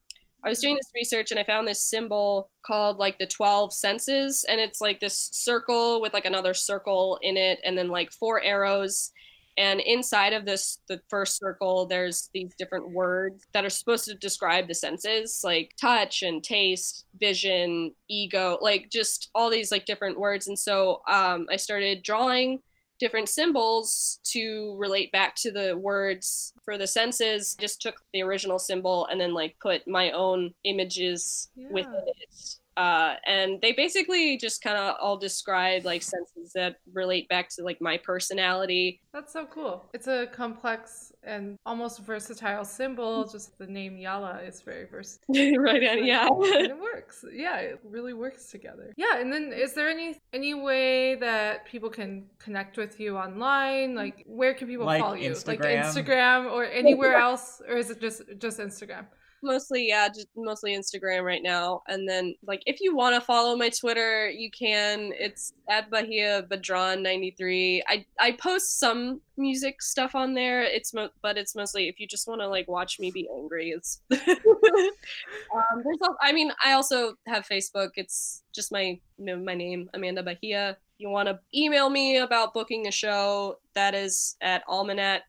I 0.45 0.49
was 0.49 0.59
doing 0.59 0.75
this 0.75 0.91
research 0.95 1.31
and 1.31 1.39
I 1.39 1.45
found 1.45 1.67
this 1.67 1.85
symbol 1.85 2.51
called 2.67 2.99
like 2.99 3.19
the 3.19 3.27
12 3.27 3.73
senses. 3.73 4.45
And 4.49 4.61
it's 4.61 4.81
like 4.81 5.01
this 5.01 5.31
circle 5.33 6.01
with 6.03 6.13
like 6.13 6.25
another 6.25 6.53
circle 6.53 7.19
in 7.23 7.37
it 7.37 7.61
and 7.65 7.79
then 7.79 7.89
like 7.89 8.13
four 8.13 8.43
arrows. 8.43 9.13
And 9.57 9.81
inside 9.81 10.33
of 10.33 10.47
this, 10.47 10.79
the 10.89 11.01
first 11.09 11.39
circle, 11.39 11.87
there's 11.87 12.31
these 12.33 12.53
different 12.59 12.91
words 12.91 13.45
that 13.53 13.65
are 13.65 13.71
supposed 13.71 14.07
to 14.07 14.15
describe 14.15 14.67
the 14.67 14.75
senses, 14.75 15.43
like 15.45 15.73
touch 15.81 16.23
and 16.23 16.43
taste, 16.43 17.07
vision, 17.19 17.95
ego, 18.09 18.59
like 18.61 18.89
just 18.91 19.31
all 19.35 19.51
these 19.51 19.71
like 19.71 19.85
different 19.85 20.19
words. 20.19 20.49
And 20.49 20.59
so 20.59 21.03
um, 21.09 21.47
I 21.51 21.57
started 21.57 22.03
drawing 22.03 22.61
different 22.99 23.29
symbols 23.29 24.21
to 24.23 24.77
relate 24.79 25.11
back 25.11 25.35
to 25.35 25.51
the 25.51 25.77
words 25.77 26.53
for 26.65 26.79
the 26.79 26.87
senses. 26.87 27.57
Just 27.59 27.83
took 27.83 27.97
the 28.13 28.23
original 28.23 28.59
symbol 28.59 29.07
and 29.11 29.21
then 29.21 29.35
like 29.35 29.57
put 29.61 29.87
my 29.89 30.13
own 30.13 30.55
images 30.65 31.49
Yeah. 31.57 31.69
it. 31.73 32.57
Uh, 32.77 33.15
and 33.27 33.61
they 33.61 33.73
basically 33.73 34.37
just 34.39 34.63
kind 34.63 34.77
of 34.77 34.97
all 35.01 35.17
describe 35.17 35.85
like 35.85 36.03
senses 36.03 36.53
that 36.55 36.77
relate 36.93 37.29
back 37.29 37.49
to 37.51 37.63
like 37.63 37.81
my 37.81 37.99
personality. 37.99 39.01
That's 39.13 39.33
so 39.33 39.45
cool. 39.47 39.85
It's 39.93 40.07
a 40.07 40.27
complex 40.33 41.13
and 41.23 41.59
almost 41.67 42.01
versatile 42.01 42.65
symbol. 42.65 43.25
Just 43.33 43.59
the 43.59 43.67
name 43.67 43.97
Yalla 43.99 44.41
is 44.41 44.63
very 44.63 44.87
versatile. 44.87 45.35
right 45.59 45.83
on, 45.85 46.05
yeah. 46.05 46.27
and 46.31 46.67
it 46.67 46.79
works. 46.79 47.25
Yeah, 47.33 47.59
it 47.59 47.81
really 47.85 48.15
works 48.15 48.47
together. 48.51 48.93
Yeah, 48.97 49.19
and 49.19 49.33
then 49.33 49.53
is 49.53 49.75
there 49.75 49.89
any 49.89 50.19
any 50.33 50.55
way 50.55 51.17
that 51.17 51.67
people 51.67 51.91
can 51.91 52.25
connect 52.39 52.77
with 52.79 52.99
you 52.99 53.17
online? 53.19 53.95
Like 53.95 54.25
where 54.27 54.55
can 54.55 54.67
people 54.67 54.87
Like 54.87 55.03
follow 55.03 55.15
you? 55.15 55.35
Like 55.47 55.61
Instagram? 55.61 55.85
Instagram 55.85 56.53
or 56.53 56.65
anywhere 56.65 57.17
else, 57.17 57.61
or 57.69 57.77
is 57.77 57.91
it 57.91 58.01
just 58.01 58.23
just 58.39 58.59
Instagram? 58.59 59.07
Mostly 59.43 59.89
yeah 59.89 60.09
just 60.09 60.29
mostly 60.37 60.77
instagram 60.77 61.25
right 61.25 61.43
now. 61.43 61.83
And 61.89 62.09
then 62.09 62.35
like 62.47 62.63
if 62.67 62.81
you 62.81 62.95
want 62.95 63.15
to 63.15 63.21
follow 63.21 63.57
my 63.57 63.69
twitter 63.71 64.31
you 64.31 64.51
can. 64.51 65.13
It's 65.19 65.53
at 65.69 65.91
bahia 65.91 66.45
badran 66.51 67.03
93 67.03 67.83
i 67.89 68.05
i 68.21 68.33
post 68.33 68.79
some 68.79 69.21
music 69.37 69.83
stuff 69.83 70.15
on 70.15 70.35
there. 70.35 70.63
It's 70.63 70.95
mo- 70.95 71.11
but 71.23 71.37
it's 71.37 71.55
mostly 71.57 71.89
if 71.89 71.99
you 71.99 72.07
just 72.07 72.29
want 72.29 72.41
to 72.41 72.49
like 72.49 72.69
watch 72.69 73.01
me 73.01 73.11
be 73.11 73.29
angry 73.35 73.71
it's 73.71 74.01
um 74.13 75.83
there's 75.85 75.99
i 76.21 76.33
mean 76.33 76.53
i 76.65 76.73
also 76.73 77.15
have 77.27 77.47
facebook. 77.47 77.91
It's 77.97 78.43
just 78.55 78.71
my 78.73 79.01
my 79.19 79.55
name 79.55 79.91
amanda 79.95 80.23
bahia. 80.23 80.77
You 80.99 81.09
want 81.09 81.29
to 81.29 81.41
email 81.53 81.91
me 81.91 82.19
about 82.19 82.55
booking 82.55 82.87
a 82.87 82.93
show 82.93 83.59
that 83.75 83.95
is 83.95 84.37
at 84.41 84.65
almanak 84.69 85.23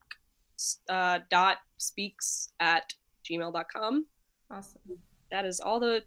uh, 0.89 1.19
dot 1.30 1.58
speaks 1.78 2.49
at 2.60 2.93
gmail.com 3.29 4.05
Awesome. 4.51 4.81
that 5.31 5.45
is 5.45 5.59
all 5.59 5.79
the 5.79 6.03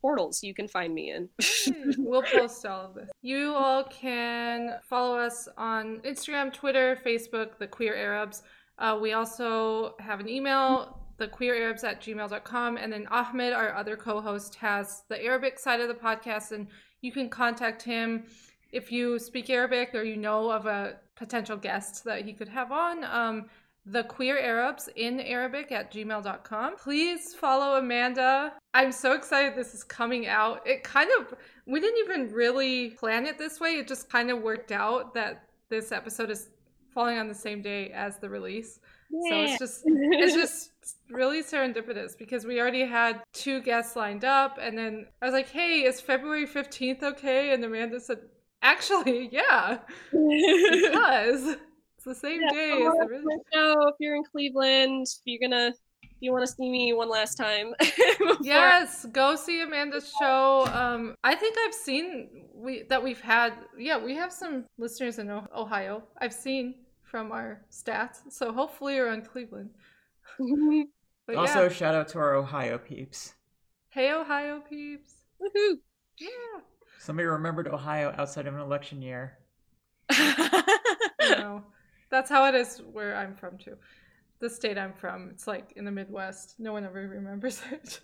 portals 0.00 0.42
you 0.42 0.54
can 0.54 0.68
find 0.68 0.94
me 0.94 1.10
in. 1.10 1.28
Hmm, 1.66 1.90
we'll 1.98 2.22
post 2.22 2.64
all 2.64 2.86
of 2.86 2.94
this. 2.94 3.10
You 3.22 3.52
all 3.52 3.82
can 3.84 4.76
follow 4.88 5.18
us 5.18 5.48
on 5.58 5.98
Instagram, 6.04 6.52
Twitter, 6.52 6.96
Facebook, 7.04 7.58
The 7.58 7.66
Queer 7.66 7.96
Arabs. 7.96 8.44
Uh, 8.78 8.96
we 9.02 9.14
also 9.14 9.96
have 9.98 10.20
an 10.20 10.28
email, 10.28 11.00
thequeerarabs 11.18 11.82
at 11.82 12.00
gmail.com. 12.00 12.76
And 12.76 12.92
then 12.92 13.08
Ahmed, 13.10 13.52
our 13.52 13.74
other 13.74 13.96
co 13.96 14.20
host, 14.20 14.54
has 14.56 15.02
the 15.08 15.20
Arabic 15.24 15.58
side 15.58 15.80
of 15.80 15.88
the 15.88 15.94
podcast, 15.94 16.52
and 16.52 16.68
you 17.00 17.10
can 17.10 17.28
contact 17.28 17.82
him 17.82 18.26
if 18.70 18.92
you 18.92 19.18
speak 19.18 19.50
Arabic 19.50 19.92
or 19.92 20.04
you 20.04 20.16
know 20.16 20.50
of 20.52 20.66
a 20.66 20.98
potential 21.16 21.56
guest 21.56 22.04
that 22.04 22.24
he 22.24 22.32
could 22.32 22.48
have 22.48 22.70
on. 22.70 23.02
Um, 23.02 23.46
the 23.86 24.02
queer 24.02 24.38
Arabs 24.38 24.88
in 24.96 25.20
Arabic 25.20 25.70
at 25.70 25.92
gmail.com. 25.92 26.76
Please 26.76 27.34
follow 27.34 27.78
Amanda. 27.78 28.52
I'm 28.74 28.90
so 28.90 29.12
excited 29.12 29.54
this 29.54 29.74
is 29.74 29.84
coming 29.84 30.26
out. 30.26 30.66
It 30.66 30.82
kind 30.82 31.08
of, 31.20 31.34
we 31.66 31.80
didn't 31.80 32.04
even 32.04 32.32
really 32.34 32.90
plan 32.90 33.26
it 33.26 33.38
this 33.38 33.60
way. 33.60 33.70
It 33.76 33.86
just 33.86 34.10
kind 34.10 34.30
of 34.30 34.42
worked 34.42 34.72
out 34.72 35.14
that 35.14 35.44
this 35.68 35.92
episode 35.92 36.30
is 36.30 36.48
falling 36.92 37.18
on 37.18 37.28
the 37.28 37.34
same 37.34 37.62
day 37.62 37.90
as 37.90 38.18
the 38.18 38.28
release. 38.28 38.80
yeah. 39.10 39.30
So 39.30 39.42
it's 39.42 39.58
just 39.58 39.82
it's 39.86 40.34
just 40.42 40.70
really 41.10 41.42
serendipitous 41.42 42.18
because 42.18 42.44
we 42.44 42.60
already 42.60 42.84
had 42.86 43.22
two 43.32 43.60
guests 43.62 43.94
lined 43.96 44.24
up 44.24 44.58
and 44.60 44.76
then 44.76 45.06
I 45.22 45.26
was 45.26 45.32
like, 45.32 45.48
"Hey, 45.48 45.84
is 45.84 46.00
February 46.00 46.46
15th 46.46 47.02
okay?" 47.02 47.52
and 47.52 47.62
Amanda 47.64 48.00
said, 48.00 48.18
"Actually, 48.62 49.28
yeah." 49.30 49.78
Because 50.12 51.56
the 52.06 52.14
same 52.14 52.40
Yeah, 52.40 52.50
day 52.50 52.72
as 52.72 52.78
the 52.78 52.84
on 52.88 53.08
to 53.08 53.12
release. 53.14 53.24
my 53.26 53.36
show 53.52 53.88
if 53.88 53.94
you're 54.00 54.14
in 54.16 54.24
Cleveland. 54.24 55.06
If 55.08 55.20
you're 55.26 55.50
gonna, 55.50 55.74
if 56.02 56.10
you 56.20 56.32
want 56.32 56.46
to 56.46 56.52
see 56.52 56.70
me 56.70 56.92
one 56.94 57.10
last 57.10 57.34
time. 57.36 57.74
before- 57.78 58.36
Yes, 58.42 59.04
go 59.12 59.36
see 59.36 59.60
Amanda's 59.60 60.10
show. 60.18 60.66
Um, 60.72 61.14
I 61.24 61.34
think 61.34 61.56
I've 61.66 61.74
seen 61.74 62.46
we 62.54 62.84
that 62.88 63.02
we've 63.02 63.20
had. 63.20 63.52
Yeah, 63.78 63.98
we 64.02 64.14
have 64.16 64.32
some 64.32 64.64
listeners 64.78 65.18
in 65.18 65.28
Ohio. 65.30 66.02
I've 66.18 66.32
seen 66.32 66.76
from 67.02 67.32
our 67.32 67.62
stats, 67.70 68.30
so 68.30 68.52
hopefully 68.52 68.94
you're 68.96 69.12
in 69.12 69.22
Cleveland. 69.22 69.70
But 71.26 71.34
also, 71.36 71.64
yeah. 71.64 71.68
shout 71.70 71.94
out 71.96 72.06
to 72.10 72.18
our 72.18 72.34
Ohio 72.36 72.78
peeps. 72.78 73.34
hey 73.88 74.12
Ohio 74.12 74.60
peeps. 74.60 75.14
Woohoo! 75.42 75.74
Yeah. 76.20 76.28
Somebody 77.00 77.26
remembered 77.26 77.66
Ohio 77.66 78.14
outside 78.16 78.46
of 78.46 78.54
an 78.54 78.60
election 78.60 79.02
year. 79.02 79.36
you 80.16 80.24
know, 81.30 81.64
that's 82.10 82.30
how 82.30 82.46
it 82.46 82.54
is 82.54 82.78
where 82.92 83.16
I'm 83.16 83.34
from 83.34 83.58
too. 83.58 83.76
The 84.38 84.50
state 84.50 84.78
I'm 84.78 84.92
from, 84.92 85.30
it's 85.30 85.46
like 85.46 85.72
in 85.76 85.84
the 85.84 85.90
Midwest. 85.92 86.54
No 86.58 86.72
one 86.72 86.84
ever 86.84 87.08
remembers 87.08 87.62
it. 87.72 88.00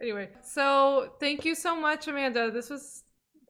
anyway, 0.00 0.28
so 0.42 1.12
thank 1.20 1.44
you 1.44 1.54
so 1.54 1.78
much, 1.80 2.08
Amanda. 2.08 2.50
This 2.50 2.70
was 2.70 3.04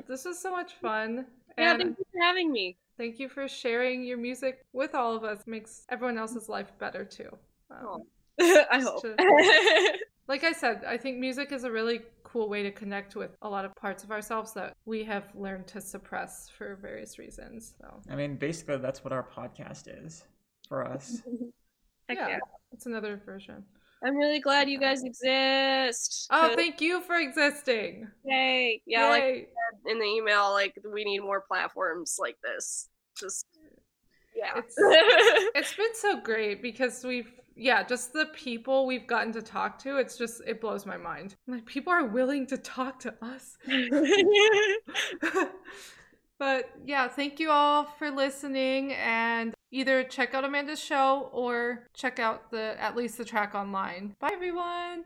this 0.08 0.24
was 0.24 0.38
so 0.40 0.50
much 0.50 0.74
fun. 0.74 1.26
yeah, 1.58 1.72
And 1.72 1.82
thank 1.82 1.98
you 1.98 2.04
for 2.12 2.20
having 2.22 2.52
me. 2.52 2.76
thank 2.98 3.18
you 3.18 3.28
for 3.28 3.48
sharing 3.48 4.04
your 4.04 4.18
music 4.18 4.64
with 4.72 4.94
all 4.94 5.14
of 5.16 5.24
us. 5.24 5.46
makes 5.46 5.84
everyone 5.90 6.18
else's 6.18 6.48
life 6.48 6.72
better 6.78 7.04
too. 7.04 7.30
Um, 7.70 8.02
I 8.40 8.80
hope. 8.80 9.04
like 10.28 10.44
I 10.44 10.52
said, 10.52 10.84
I 10.86 10.96
think 10.96 11.18
music 11.18 11.52
is 11.52 11.64
a 11.64 11.70
really 11.70 12.00
cool 12.36 12.50
way 12.50 12.62
to 12.62 12.70
connect 12.70 13.16
with 13.16 13.30
a 13.40 13.48
lot 13.48 13.64
of 13.64 13.74
parts 13.76 14.04
of 14.04 14.10
ourselves 14.10 14.52
that 14.52 14.76
we 14.84 15.02
have 15.02 15.24
learned 15.34 15.66
to 15.66 15.80
suppress 15.80 16.50
for 16.50 16.76
various 16.82 17.18
reasons. 17.18 17.74
So 17.80 18.00
I 18.10 18.14
mean, 18.14 18.36
basically, 18.36 18.76
that's 18.76 19.02
what 19.02 19.12
our 19.12 19.26
podcast 19.26 19.84
is 20.04 20.24
for 20.68 20.84
us. 20.86 21.22
Yeah, 22.08 22.28
yeah. 22.28 22.38
it's 22.70 22.86
another 22.86 23.20
version. 23.26 23.64
I'm 24.04 24.14
really 24.16 24.38
glad 24.38 24.70
you 24.70 24.78
guys 24.78 25.02
exist. 25.02 26.28
Oh, 26.30 26.54
thank 26.54 26.80
you 26.80 27.00
for 27.00 27.16
existing. 27.16 28.06
Yay! 28.24 28.80
Yeah, 28.86 29.08
like 29.08 29.48
in 29.86 29.98
the 29.98 30.04
email, 30.04 30.52
like 30.52 30.72
we 30.94 31.02
need 31.02 31.18
more 31.18 31.40
platforms 31.40 32.14
like 32.20 32.36
this. 32.44 32.88
Just 33.18 33.46
yeah. 34.36 34.52
It's 34.56 34.76
it's 35.56 35.74
been 35.74 35.94
so 35.94 36.20
great 36.20 36.62
because 36.62 37.02
we've 37.02 37.32
yeah, 37.56 37.82
just 37.82 38.12
the 38.12 38.26
people 38.34 38.86
we've 38.86 39.06
gotten 39.06 39.32
to 39.32 39.42
talk 39.42 39.78
to, 39.80 39.96
it's 39.96 40.18
just 40.18 40.42
it 40.46 40.60
blows 40.60 40.84
my 40.84 40.96
mind. 40.96 41.34
I'm 41.48 41.54
like 41.54 41.66
people 41.66 41.92
are 41.92 42.04
willing 42.04 42.46
to 42.48 42.58
talk 42.58 43.00
to 43.00 43.14
us. 43.22 43.56
but 46.38 46.70
yeah, 46.84 47.08
thank 47.08 47.40
you 47.40 47.50
all 47.50 47.84
for 47.84 48.10
listening 48.10 48.92
and 48.92 49.54
either 49.72 50.04
check 50.04 50.34
out 50.34 50.44
Amanda's 50.44 50.80
show 50.80 51.30
or 51.32 51.86
check 51.94 52.18
out 52.18 52.50
the 52.50 52.76
at 52.80 52.94
least 52.94 53.18
the 53.18 53.24
track 53.24 53.54
online. 53.54 54.14
Bye 54.20 54.30
everyone. 54.32 55.04